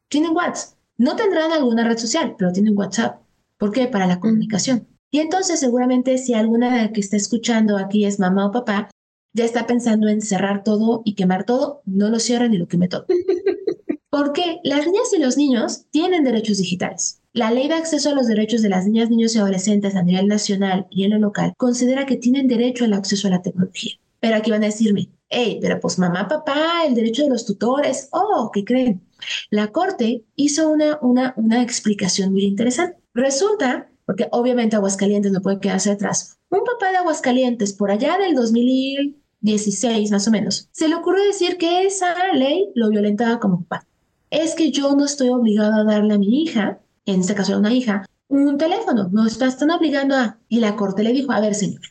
[0.09, 0.79] Tienen WhatsApp.
[0.97, 3.23] No tendrán alguna red social, pero tienen WhatsApp.
[3.59, 3.87] ¿Por qué?
[3.87, 4.89] Para la comunicación.
[5.11, 8.89] Y entonces seguramente si alguna que está escuchando aquí es mamá o papá,
[9.33, 12.89] ya está pensando en cerrar todo y quemar todo, no lo cierren ni lo queme
[12.89, 13.07] todo.
[14.11, 17.20] Porque las niñas y los niños tienen derechos digitales.
[17.33, 20.26] La Ley de Acceso a los Derechos de las Niñas, Niños y Adolescentes a nivel
[20.26, 23.93] nacional y en lo local considera que tienen derecho al acceso a la tecnología.
[24.18, 28.09] Pero aquí van a decirme, hey, pero pues mamá, papá, el derecho de los tutores,
[28.11, 29.03] oh, ¿qué creen?
[29.49, 32.99] La Corte hizo una, una, una explicación muy interesante.
[33.14, 38.35] Resulta, porque obviamente Aguascalientes no puede quedarse atrás, un papá de Aguascalientes por allá del
[38.35, 43.87] 2016 más o menos, se le ocurrió decir que esa ley lo violentaba como papá.
[44.31, 46.81] Es que yo no estoy obligado a darle a mi hija
[47.11, 50.39] en este caso era una hija, un teléfono, no están obligando a...
[50.49, 51.83] Y la corte le dijo, a ver, señor,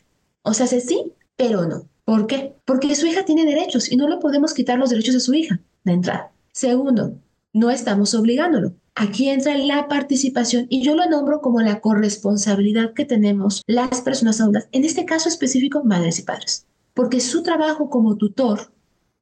[0.42, 1.88] o sea, sí, pero no.
[2.04, 2.56] ¿Por qué?
[2.64, 5.60] Porque su hija tiene derechos y no le podemos quitar los derechos de su hija
[5.84, 6.32] de entrada.
[6.52, 7.14] Segundo,
[7.52, 8.74] no estamos obligándolo.
[8.94, 14.40] Aquí entra la participación y yo lo nombro como la corresponsabilidad que tenemos las personas
[14.40, 16.66] adultas, en este caso específico, madres y padres.
[16.94, 18.72] porque su trabajo como tutor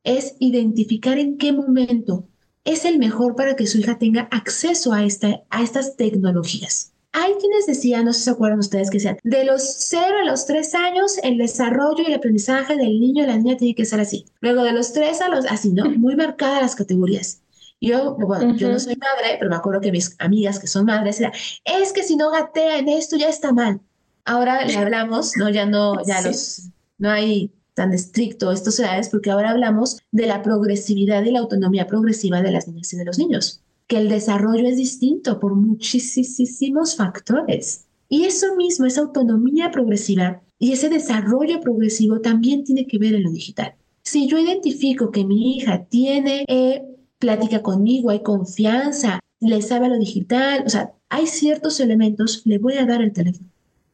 [0.03, 2.25] es identificar en qué momento
[2.69, 6.93] es el mejor para que su hija tenga acceso a, esta, a estas tecnologías.
[7.13, 10.27] Hay quienes decían, no sé si se acuerdan ustedes, que decían, de los 0 a
[10.27, 13.87] los 3 años, el desarrollo y el aprendizaje del niño y la niña tiene que
[13.87, 14.27] ser así.
[14.41, 15.91] Luego de los 3 a los, así, ¿no?
[15.91, 17.41] Muy marcadas las categorías.
[17.81, 21.21] Yo, bueno, yo no soy madre, pero me acuerdo que mis amigas que son madres
[21.21, 21.33] era,
[21.65, 23.81] es que si no gatea en esto ya está mal.
[24.25, 25.49] Ahora le hablamos, ¿no?
[25.49, 30.43] Ya no, ya los, no hay tan estricto estos edades porque ahora hablamos de la
[30.43, 34.67] progresividad y la autonomía progresiva de las niñas y de los niños, que el desarrollo
[34.67, 37.87] es distinto por muchísimos factores.
[38.09, 43.23] Y eso mismo, esa autonomía progresiva y ese desarrollo progresivo también tiene que ver en
[43.23, 43.75] lo digital.
[44.03, 46.83] Si yo identifico que mi hija tiene, eh,
[47.21, 52.75] plática conmigo, hay confianza, le sabe lo digital, o sea, hay ciertos elementos, le voy
[52.75, 53.49] a dar el teléfono.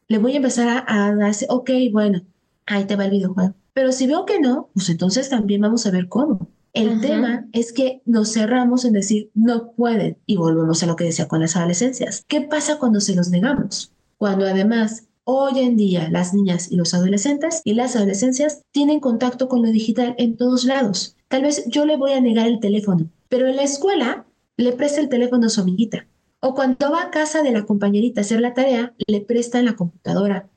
[0.07, 2.21] Le voy a empezar a, a darse, ok, bueno,
[2.65, 3.53] ahí te va el videojuego.
[3.75, 6.47] Pero si veo que no, pues entonces también vamos a ver cómo.
[6.71, 11.03] El tema es que nos cerramos en decir no pueden y volvemos a lo que
[11.03, 12.23] decía con las adolescencias.
[12.29, 13.91] ¿Qué pasa cuando se los negamos?
[14.17, 19.49] Cuando además hoy en día las niñas y los adolescentes y las adolescencias tienen contacto
[19.49, 21.17] con lo digital en todos lados.
[21.27, 25.01] Tal vez yo le voy a negar el teléfono, pero en la escuela le presta
[25.01, 26.07] el teléfono a su amiguita.
[26.39, 29.75] O cuando va a casa de la compañerita a hacer la tarea, le prestan la
[29.75, 30.47] computadora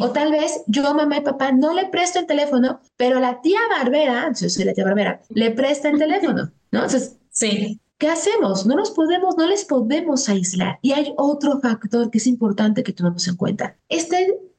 [0.00, 3.60] o tal vez yo, mamá y papá, no le presto el teléfono, pero la tía
[3.70, 6.84] Barbera, yo soy la tía Barbera, le presta el teléfono, ¿no?
[6.84, 7.80] Entonces, sí.
[7.98, 8.66] ¿qué hacemos?
[8.66, 10.78] No nos podemos, no les podemos aislar.
[10.82, 13.76] Y hay otro factor que es importante que tomemos en cuenta.
[13.88, 14.16] Esta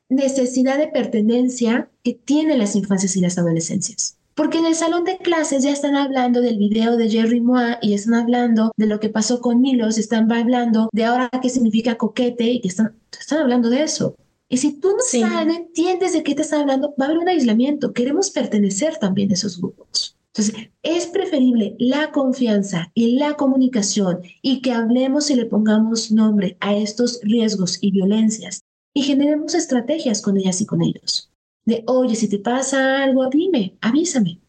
[0.10, 4.18] necesidad de pertenencia que tienen las infancias y las adolescencias.
[4.36, 7.94] Porque en el salón de clases ya están hablando del video de Jerry Moa y
[7.94, 12.46] están hablando de lo que pasó con Milos, están hablando de ahora qué significa coquete
[12.46, 14.16] y que están, están hablando de eso.
[14.52, 17.20] Y si tú no, sabes, no entiendes de qué te estás hablando, va a haber
[17.20, 17.93] un aislamiento.
[17.93, 20.18] Queremos pertenecer también a esos grupos.
[20.34, 26.58] Entonces, es preferible la confianza y la comunicación y que hablemos y le pongamos nombre
[26.60, 31.32] a estos riesgos y violencias y generemos estrategias con ellas y con ellos.
[31.64, 34.41] De, oye, si te pasa algo, dime, avísame.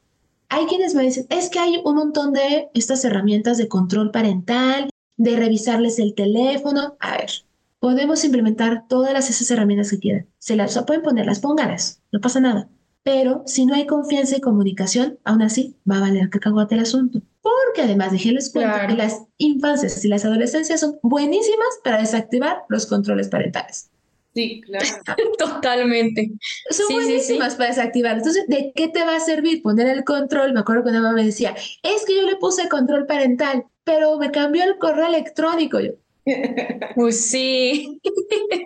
[0.48, 4.90] Hay quienes me dicen, es que hay un montón de estas herramientas de control parental,
[5.16, 6.96] de revisarles el teléfono.
[6.98, 7.30] A ver,
[7.82, 10.28] Podemos implementar todas esas herramientas que quieran.
[10.38, 12.68] Se las pueden poner, las póngalas, no pasa nada.
[13.02, 17.22] Pero si no hay confianza y comunicación, aún así va a valer cacahuate el asunto.
[17.40, 22.86] Porque además déjenles cuento que las infancias y las adolescencias son buenísimas para desactivar los
[22.86, 23.90] controles parentales.
[24.32, 24.86] Sí, claro.
[25.38, 26.30] Totalmente.
[26.70, 28.18] Son buenísimas para desactivar.
[28.18, 30.52] Entonces, ¿de qué te va a servir poner el control?
[30.52, 34.18] Me acuerdo que una mamá me decía, es que yo le puse control parental, pero
[34.18, 35.80] me cambió el correo electrónico.
[35.80, 35.94] Yo,
[36.94, 38.00] pues sí.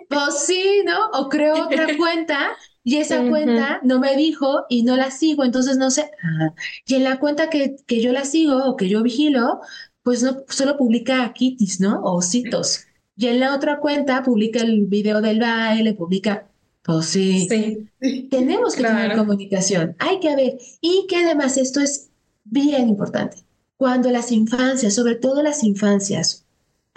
[0.09, 1.09] Pues sí, ¿no?
[1.13, 2.49] O creo otra cuenta
[2.83, 6.09] y esa cuenta no me dijo y no la sigo, entonces no sé.
[6.23, 6.53] Ah,
[6.85, 9.59] y en la cuenta que, que yo la sigo o que yo vigilo,
[10.03, 12.01] pues no solo publica kitties, ¿no?
[12.03, 12.85] O citos.
[13.17, 16.47] Y en la otra cuenta publica el video del baile, publica.
[16.83, 17.47] Pues sí.
[17.49, 18.29] sí.
[18.29, 19.95] Tenemos que tener comunicación.
[19.99, 20.57] Hay que ver.
[20.79, 22.09] Y que además esto es
[22.45, 23.43] bien importante.
[23.75, 26.46] Cuando las infancias, sobre todo las infancias,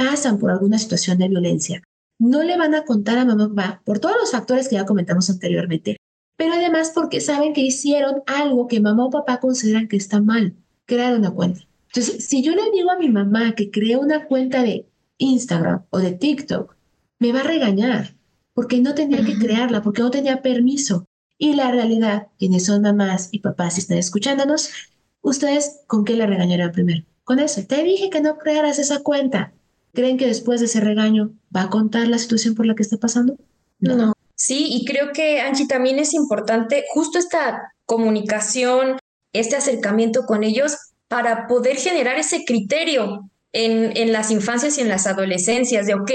[0.01, 1.83] pasan por alguna situación de violencia,
[2.19, 5.29] no le van a contar a mamá papá por todos los factores que ya comentamos
[5.29, 5.99] anteriormente,
[6.39, 10.55] pero además porque saben que hicieron algo que mamá o papá consideran que está mal,
[10.87, 11.61] crear una cuenta.
[11.89, 14.87] Entonces, si yo le digo a mi mamá que creó una cuenta de
[15.19, 16.75] Instagram o de TikTok,
[17.19, 18.15] me va a regañar
[18.55, 21.05] porque no tenía que crearla, porque no tenía permiso.
[21.37, 24.71] Y la realidad, quienes son mamás y papás y están escuchándonos,
[25.21, 27.05] ustedes con qué le regañarán primero?
[27.23, 27.63] Con eso.
[27.67, 29.53] Te dije que no crearas esa cuenta.
[29.93, 32.97] ¿Creen que después de ese regaño va a contar la situación por la que está
[32.97, 33.37] pasando?
[33.79, 34.13] No.
[34.35, 38.99] Sí, y creo que Angie también es importante justo esta comunicación,
[39.33, 40.77] este acercamiento con ellos
[41.09, 46.11] para poder generar ese criterio en, en las infancias y en las adolescencias de, ok,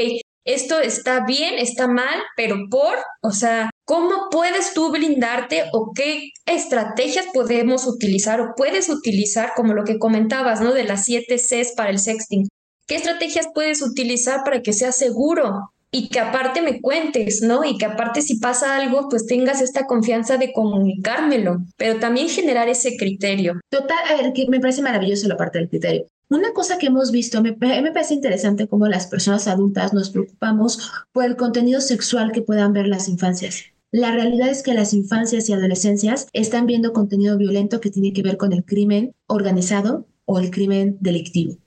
[0.46, 6.30] esto está bien, está mal, pero por, o sea, ¿cómo puedes tú blindarte o qué
[6.46, 10.72] estrategias podemos utilizar o puedes utilizar como lo que comentabas, ¿no?
[10.72, 12.48] De las siete Cs para el sexting.
[12.88, 15.72] ¿Qué estrategias puedes utilizar para que sea seguro?
[15.90, 17.64] Y que aparte me cuentes, ¿no?
[17.64, 22.70] Y que aparte si pasa algo, pues tengas esta confianza de comunicármelo, pero también generar
[22.70, 23.60] ese criterio.
[23.70, 26.06] Total, a ver, que me parece maravilloso la parte del criterio.
[26.30, 30.92] Una cosa que hemos visto, me, me parece interesante cómo las personas adultas nos preocupamos
[31.12, 33.64] por el contenido sexual que puedan ver las infancias.
[33.92, 38.22] La realidad es que las infancias y adolescencias están viendo contenido violento que tiene que
[38.22, 41.58] ver con el crimen organizado o el crimen delictivo.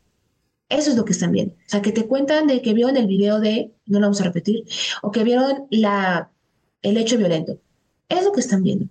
[0.68, 1.54] Eso es lo que están viendo.
[1.54, 4.24] O sea, que te cuentan de que vieron el video de, no lo vamos a
[4.24, 4.64] repetir,
[5.02, 7.58] o que vieron el hecho violento.
[8.08, 8.86] Es lo que están viendo.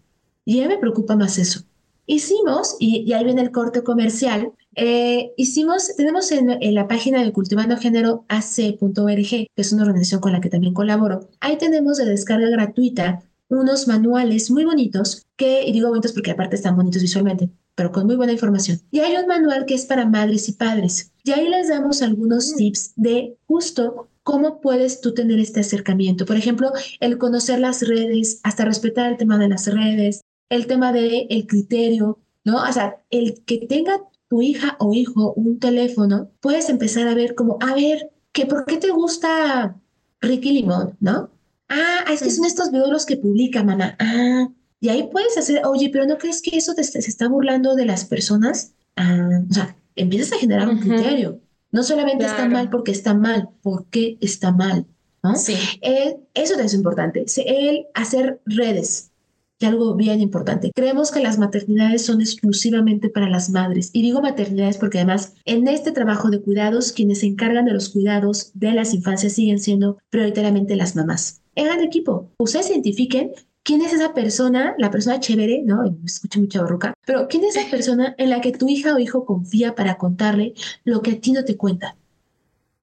[0.46, 1.62] Y a mí me preocupa más eso.
[2.06, 7.76] Hicimos, y, ahí viene el corte comercial, eh, hicimos, tenemos en, la página de Cultivando
[7.78, 12.50] Género AC.org, que es una organización con la que también colaboro, ahí tenemos de descarga
[12.50, 17.92] gratuita unos manuales muy bonitos, que, y digo bonitos porque aparte están bonitos visualmente, pero
[17.92, 18.82] con muy buena información.
[18.90, 21.12] Y hay un manual que es para madres y padres.
[21.24, 26.26] Y ahí les damos algunos tips de justo cómo puedes tú tener este acercamiento.
[26.26, 30.92] Por ejemplo, el conocer las redes, hasta respetar el tema de las redes, el tema
[30.92, 32.64] del el criterio, ¿no?
[32.64, 37.36] O sea, el que tenga tu hija o hijo un teléfono, puedes empezar a ver
[37.36, 39.78] como, a ver, que ¿por qué te gusta
[40.20, 41.30] Ricky Limón, no?
[41.70, 43.96] Ah, es que son estos videos que publica, mamá.
[44.00, 44.48] Ah,
[44.80, 47.86] y ahí puedes hacer, oye, pero ¿no crees que eso te, se está burlando de
[47.86, 48.74] las personas?
[48.96, 51.40] Ah, o sea, empiezas a generar un criterio.
[51.72, 54.86] No solamente está mal porque está mal, ¿por qué está mal?
[55.24, 55.36] ¿no?
[55.36, 55.56] Sí.
[55.82, 57.26] Eh, eso es importante.
[57.46, 59.12] El hacer redes,
[59.60, 60.72] y algo bien importante.
[60.76, 63.90] Creemos que las maternidades son exclusivamente para las madres.
[63.94, 67.90] Y digo maternidades porque además en este trabajo de cuidados, quienes se encargan de los
[67.90, 71.42] cuidados de las infancias siguen siendo prioritariamente las mamás.
[71.56, 72.30] Hagan equipo.
[72.38, 73.32] Ustedes identifiquen
[73.68, 75.84] quién es esa persona, la persona chévere, ¿no?
[75.84, 79.00] Me escucho mucha barroca, pero quién es esa persona en la que tu hija o
[79.00, 80.54] hijo confía para contarle
[80.86, 81.98] lo que a ti no te cuenta.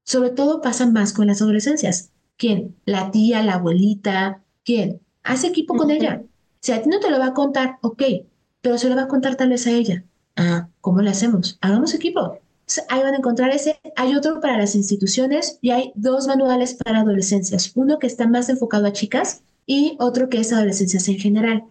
[0.04, 2.10] Sobre todo pasa más con las adolescencias.
[2.36, 2.76] ¿Quién?
[2.84, 4.42] La tía, la abuelita.
[4.62, 5.00] ¿Quién?
[5.22, 6.20] Haz equipo con ella
[6.60, 8.02] si a ti no te lo va a contar, ok,
[8.62, 10.02] pero se lo va a contar tal vez a ella.
[10.36, 11.58] Ah, ¿cómo lo hacemos?
[11.60, 12.38] Hagamos equipo.
[12.88, 13.78] Ahí van a encontrar ese.
[13.96, 17.72] Hay otro para las instituciones y hay dos manuales para adolescencias.
[17.74, 21.64] Uno que está más enfocado a chicas y otro que es adolescencias en general.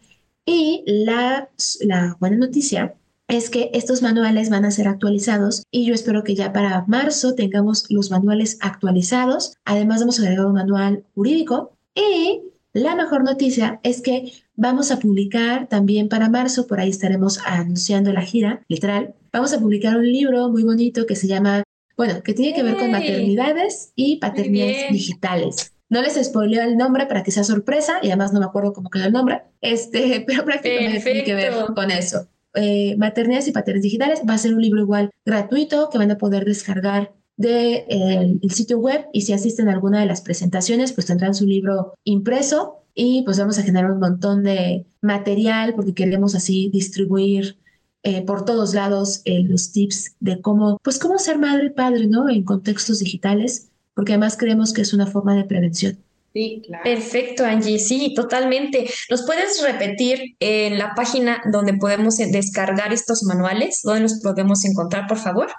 [0.46, 1.50] Y la,
[1.82, 2.96] la buena noticia
[3.28, 7.36] es que estos manuales van a ser actualizados y yo espero que ya para marzo
[7.36, 9.56] tengamos los manuales actualizados.
[9.66, 12.42] Además, vamos a agregar un manual jurídico y
[12.74, 18.12] la mejor noticia es que vamos a publicar también para marzo, por ahí estaremos anunciando
[18.12, 19.14] la gira, literal.
[19.32, 21.64] Vamos a publicar un libro muy bonito que se llama,
[21.96, 25.73] bueno, que tiene que ver con maternidades y paternidades digitales.
[25.94, 28.90] No les spoileo el nombre para que sea sorpresa y además no me acuerdo cómo
[28.90, 32.28] quedó el nombre, este, pero prácticamente tiene que ver con eso.
[32.56, 36.18] Eh, maternidades y paternidades digitales va a ser un libro igual gratuito que van a
[36.18, 40.94] poder descargar del de, el sitio web y si asisten a alguna de las presentaciones,
[40.94, 45.94] pues tendrán su libro impreso y pues vamos a generar un montón de material porque
[45.94, 47.58] queremos así distribuir
[48.02, 52.08] eh, por todos lados eh, los tips de cómo, pues cómo ser madre y padre,
[52.08, 52.30] ¿no?
[52.30, 55.98] En contextos digitales, porque además creemos que es una forma de prevención.
[56.34, 56.84] Sí, claro.
[56.84, 57.78] Perfecto, Angie.
[57.78, 58.90] Sí, totalmente.
[59.10, 63.82] ¿Nos puedes repetir en la página donde podemos descargar estos manuales?
[63.84, 65.50] ¿Dónde los podemos encontrar, por favor?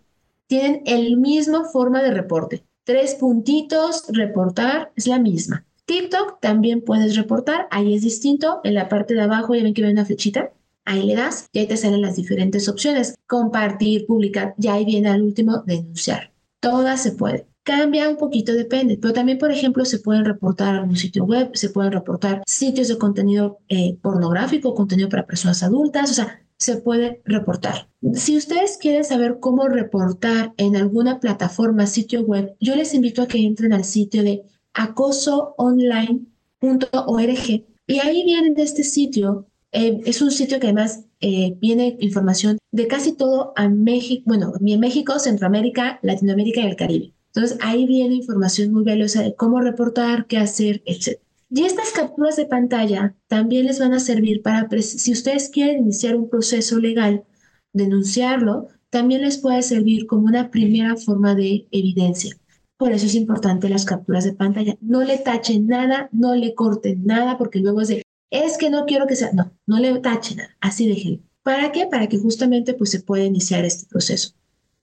[0.46, 2.64] tienen el mismo forma de reporte.
[2.84, 5.64] Tres puntitos, reportar, es la misma.
[5.84, 9.82] TikTok también puedes reportar, ahí es distinto, en la parte de abajo ya ven que
[9.82, 10.52] ve una flechita,
[10.84, 15.08] ahí le das y ahí te salen las diferentes opciones, compartir, publicar, ya ahí viene
[15.08, 16.29] al último, denunciar.
[16.60, 17.46] Todas se puede.
[17.62, 21.70] Cambia un poquito, depende, pero también, por ejemplo, se pueden reportar algún sitio web, se
[21.70, 27.22] pueden reportar sitios de contenido eh, pornográfico, contenido para personas adultas, o sea, se puede
[27.24, 27.88] reportar.
[28.14, 33.26] Si ustedes quieren saber cómo reportar en alguna plataforma, sitio web, yo les invito a
[33.26, 34.42] que entren al sitio de
[34.74, 39.46] acosoonline.org y ahí vienen de este sitio.
[39.72, 44.52] Eh, es un sitio que además eh, viene información de casi todo a México, bueno,
[44.58, 47.14] en México, Centroamérica, Latinoamérica y el Caribe.
[47.34, 51.20] Entonces ahí viene información muy valiosa de cómo reportar, qué hacer, etc.
[51.50, 56.16] Y estas capturas de pantalla también les van a servir para, si ustedes quieren iniciar
[56.16, 57.24] un proceso legal,
[57.72, 62.36] denunciarlo, también les puede servir como una primera forma de evidencia.
[62.76, 64.76] Por eso es importante las capturas de pantalla.
[64.80, 68.86] No le tachen nada, no le corten nada, porque luego es de, es que no
[68.86, 71.20] quiero que sea, no, no le tachen nada, así déjenlo.
[71.42, 71.86] ¿Para qué?
[71.86, 74.34] Para que justamente pues se pueda iniciar este proceso.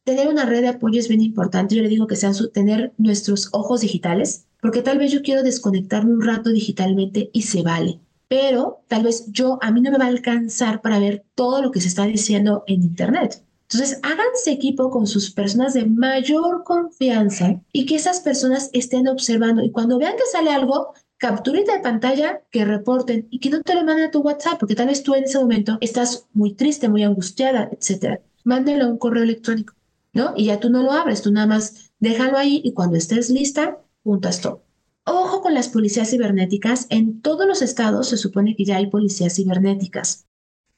[0.03, 1.75] Tener una red de apoyo es bien importante.
[1.75, 5.43] Yo le digo que sean su, tener nuestros ojos digitales, porque tal vez yo quiero
[5.43, 7.99] desconectarme un rato digitalmente y se vale.
[8.27, 11.71] Pero tal vez yo, a mí no me va a alcanzar para ver todo lo
[11.71, 13.43] que se está diciendo en Internet.
[13.69, 19.61] Entonces, háganse equipo con sus personas de mayor confianza y que esas personas estén observando.
[19.61, 23.75] Y cuando vean que sale algo, capturita de pantalla, que reporten y que no te
[23.75, 26.89] lo manden a tu WhatsApp, porque tal vez tú en ese momento estás muy triste,
[26.89, 28.21] muy angustiada, etc.
[28.43, 29.73] Mándenlo a un correo electrónico,
[30.13, 30.33] ¿no?
[30.35, 33.79] Y ya tú no lo abres, tú nada más déjalo ahí y cuando estés lista,
[34.03, 34.63] puntas todo.
[35.05, 36.85] Ojo con las policías cibernéticas.
[36.89, 40.25] En todos los estados se supone que ya hay policías cibernéticas.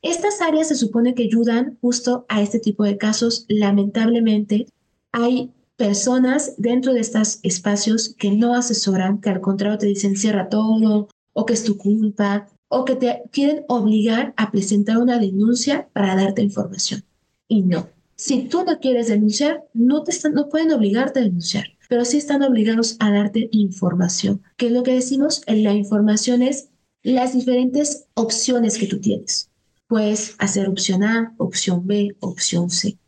[0.02, 3.46] Estas áreas se supone que ayudan justo a este tipo de casos.
[3.50, 4.68] Lamentablemente,
[5.12, 10.50] hay personas dentro de estos espacios que no asesoran, que al contrario te dicen cierra
[10.50, 15.90] todo, o que es tu culpa, o que te quieren obligar a presentar una denuncia
[15.94, 17.04] para darte información.
[17.48, 17.88] Y no.
[18.16, 22.18] Si tú no quieres denunciar, no, te están, no pueden obligarte a denunciar pero sí
[22.18, 24.44] están obligados a darte información.
[24.58, 25.42] ¿Qué es lo que decimos?
[25.48, 26.70] La información es
[27.02, 29.50] las diferentes opciones que tú tienes.
[29.88, 32.99] Puedes hacer opción A, opción B, opción C.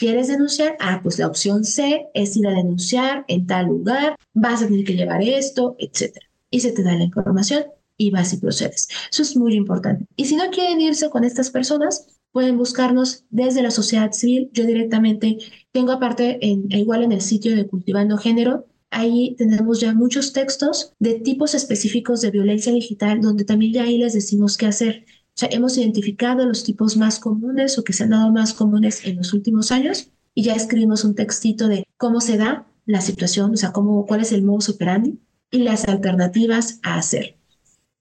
[0.00, 0.78] ¿Quieres denunciar?
[0.80, 4.82] Ah, pues la opción C es ir a denunciar en tal lugar, vas a tener
[4.86, 6.16] que llevar esto, etc.
[6.48, 7.64] Y se te da la información
[7.98, 8.88] y vas y procedes.
[9.12, 10.06] Eso es muy importante.
[10.16, 14.48] Y si no quieren irse con estas personas, pueden buscarnos desde la sociedad civil.
[14.54, 15.36] Yo directamente
[15.70, 20.94] tengo aparte, en, igual en el sitio de Cultivando Género, ahí tenemos ya muchos textos
[20.98, 25.04] de tipos específicos de violencia digital, donde también ya ahí les decimos qué hacer.
[25.30, 29.04] O sea, hemos identificado los tipos más comunes o que se han dado más comunes
[29.04, 33.52] en los últimos años y ya escribimos un textito de cómo se da la situación,
[33.52, 35.18] o sea, cómo, cuál es el modus operandi
[35.50, 37.36] y las alternativas a hacer.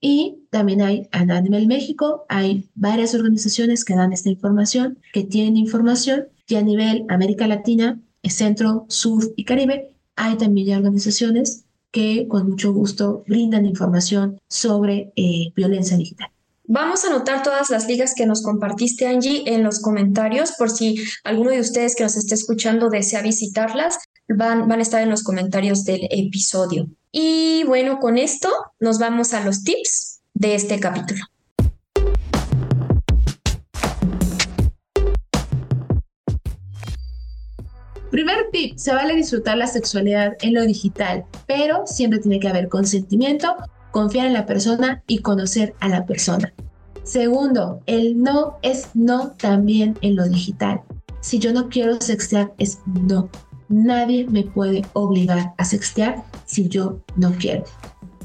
[0.02, 5.58] Y también hay en Animal México, hay varias organizaciones que dan esta información, que tienen
[5.58, 12.50] información, y a nivel América Latina, Centro, Sur y Caribe, hay también organizaciones que con
[12.50, 16.30] mucho gusto brindan información sobre eh, violencia digital.
[16.72, 21.04] Vamos a anotar todas las ligas que nos compartiste, Angie, en los comentarios, por si
[21.24, 23.98] alguno de ustedes que nos esté escuchando desea visitarlas,
[24.28, 26.88] van, van a estar en los comentarios del episodio.
[27.12, 28.50] Y bueno, con esto
[28.80, 31.26] nos vamos a los tips de este capítulo.
[38.12, 42.70] Primer tip, se vale disfrutar la sexualidad en lo digital, pero siempre tiene que haber
[42.70, 43.56] consentimiento,
[43.92, 46.54] confiar en la persona y conocer a la persona.
[47.04, 50.82] Segundo, el no es no también en lo digital.
[51.22, 53.30] Si yo no quiero sextear, es no.
[53.68, 57.64] Nadie me puede obligar a sextear si yo no quiero.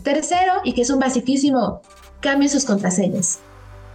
[0.02, 1.80] Tercero, y que es un basiquísimo,
[2.20, 3.40] cambien sus contraseñas.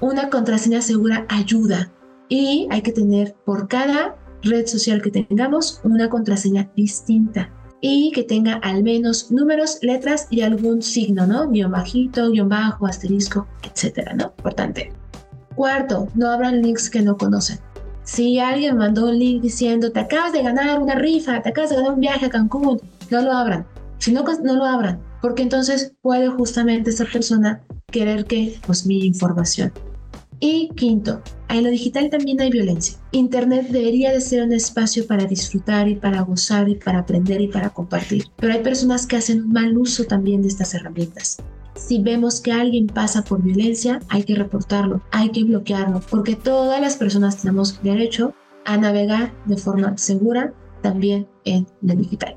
[0.02, 1.92] Una contraseña segura ayuda
[2.30, 7.52] y hay que tener por cada red social que tengamos una contraseña distinta
[7.82, 11.50] y que tenga al menos números, letras y algún signo, ¿no?
[11.50, 14.34] Guión bajito, guion bajo, asterisco, etcétera, ¿no?
[14.38, 14.92] Importante.
[15.56, 17.60] Cuarto, no abran links que no conocen.
[18.04, 21.76] Si alguien mandó un link diciendo, te acabas de ganar una rifa, te acabas de
[21.76, 23.66] ganar un viaje a Cancún, no lo abran.
[24.00, 27.62] Si no, no lo abran, porque entonces puede justamente esa persona
[27.92, 29.72] querer que pues mi información.
[30.42, 32.98] Y quinto, en lo digital también hay violencia.
[33.12, 37.50] Internet debería de ser un espacio para disfrutar y para gozar y para aprender y
[37.50, 38.26] para compartir.
[38.38, 41.38] Pero hay personas que hacen un mal uso también de estas herramientas.
[41.76, 46.80] Si vemos que alguien pasa por violencia, hay que reportarlo, hay que bloquearlo, porque todas
[46.80, 48.34] las personas tenemos derecho
[48.66, 52.36] a navegar de forma segura también en lo digital.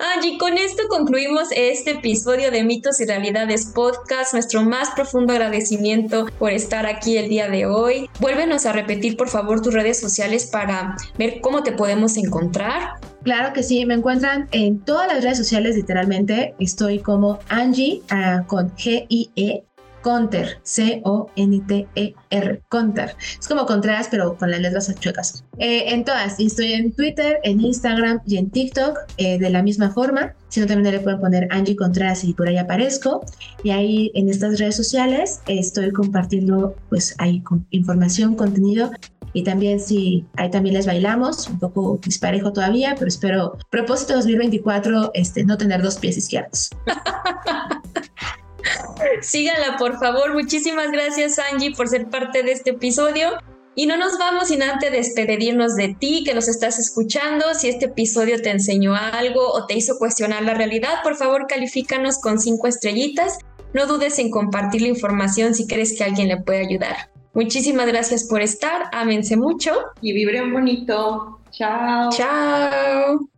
[0.00, 4.32] Angie, con esto concluimos este episodio de Mitos y Realidades Podcast.
[4.32, 8.08] Nuestro más profundo agradecimiento por estar aquí el día de hoy.
[8.20, 13.00] Vuélvenos a repetir, por favor, tus redes sociales para ver cómo te podemos encontrar.
[13.24, 16.54] Claro que sí, me encuentran en todas las redes sociales, literalmente.
[16.60, 19.67] Estoy como Angie ah, con G-I-E
[20.02, 23.16] Conter, C-O-N-T-E-R, Conter.
[23.38, 25.44] Es como Contreras, pero con las letras chuecas.
[25.58, 29.90] Eh, en todas, estoy en Twitter, en Instagram y en TikTok eh, de la misma
[29.90, 30.34] forma.
[30.48, 33.24] Si no, también le pueden poner Angie Contreras y por ahí aparezco.
[33.62, 38.90] Y ahí en estas redes sociales estoy compartiendo, pues, ahí con información, contenido
[39.32, 45.10] y también si ahí también les bailamos, un poco disparejo todavía, pero espero, propósito 2024,
[45.14, 46.70] este, no tener dos pies izquierdos.
[49.22, 50.32] Síganla, por favor.
[50.32, 53.30] Muchísimas gracias, Angie, por ser parte de este episodio.
[53.74, 57.54] Y no nos vamos sin antes despedirnos de ti que nos estás escuchando.
[57.54, 62.18] Si este episodio te enseñó algo o te hizo cuestionar la realidad, por favor califícanos
[62.20, 63.38] con cinco estrellitas.
[63.74, 67.10] No dudes en compartir la información si crees que alguien le puede ayudar.
[67.34, 68.90] Muchísimas gracias por estar.
[68.92, 69.72] Ámense mucho.
[70.00, 71.38] Y vibren bonito.
[71.52, 72.10] Chao.
[72.10, 73.37] Chao.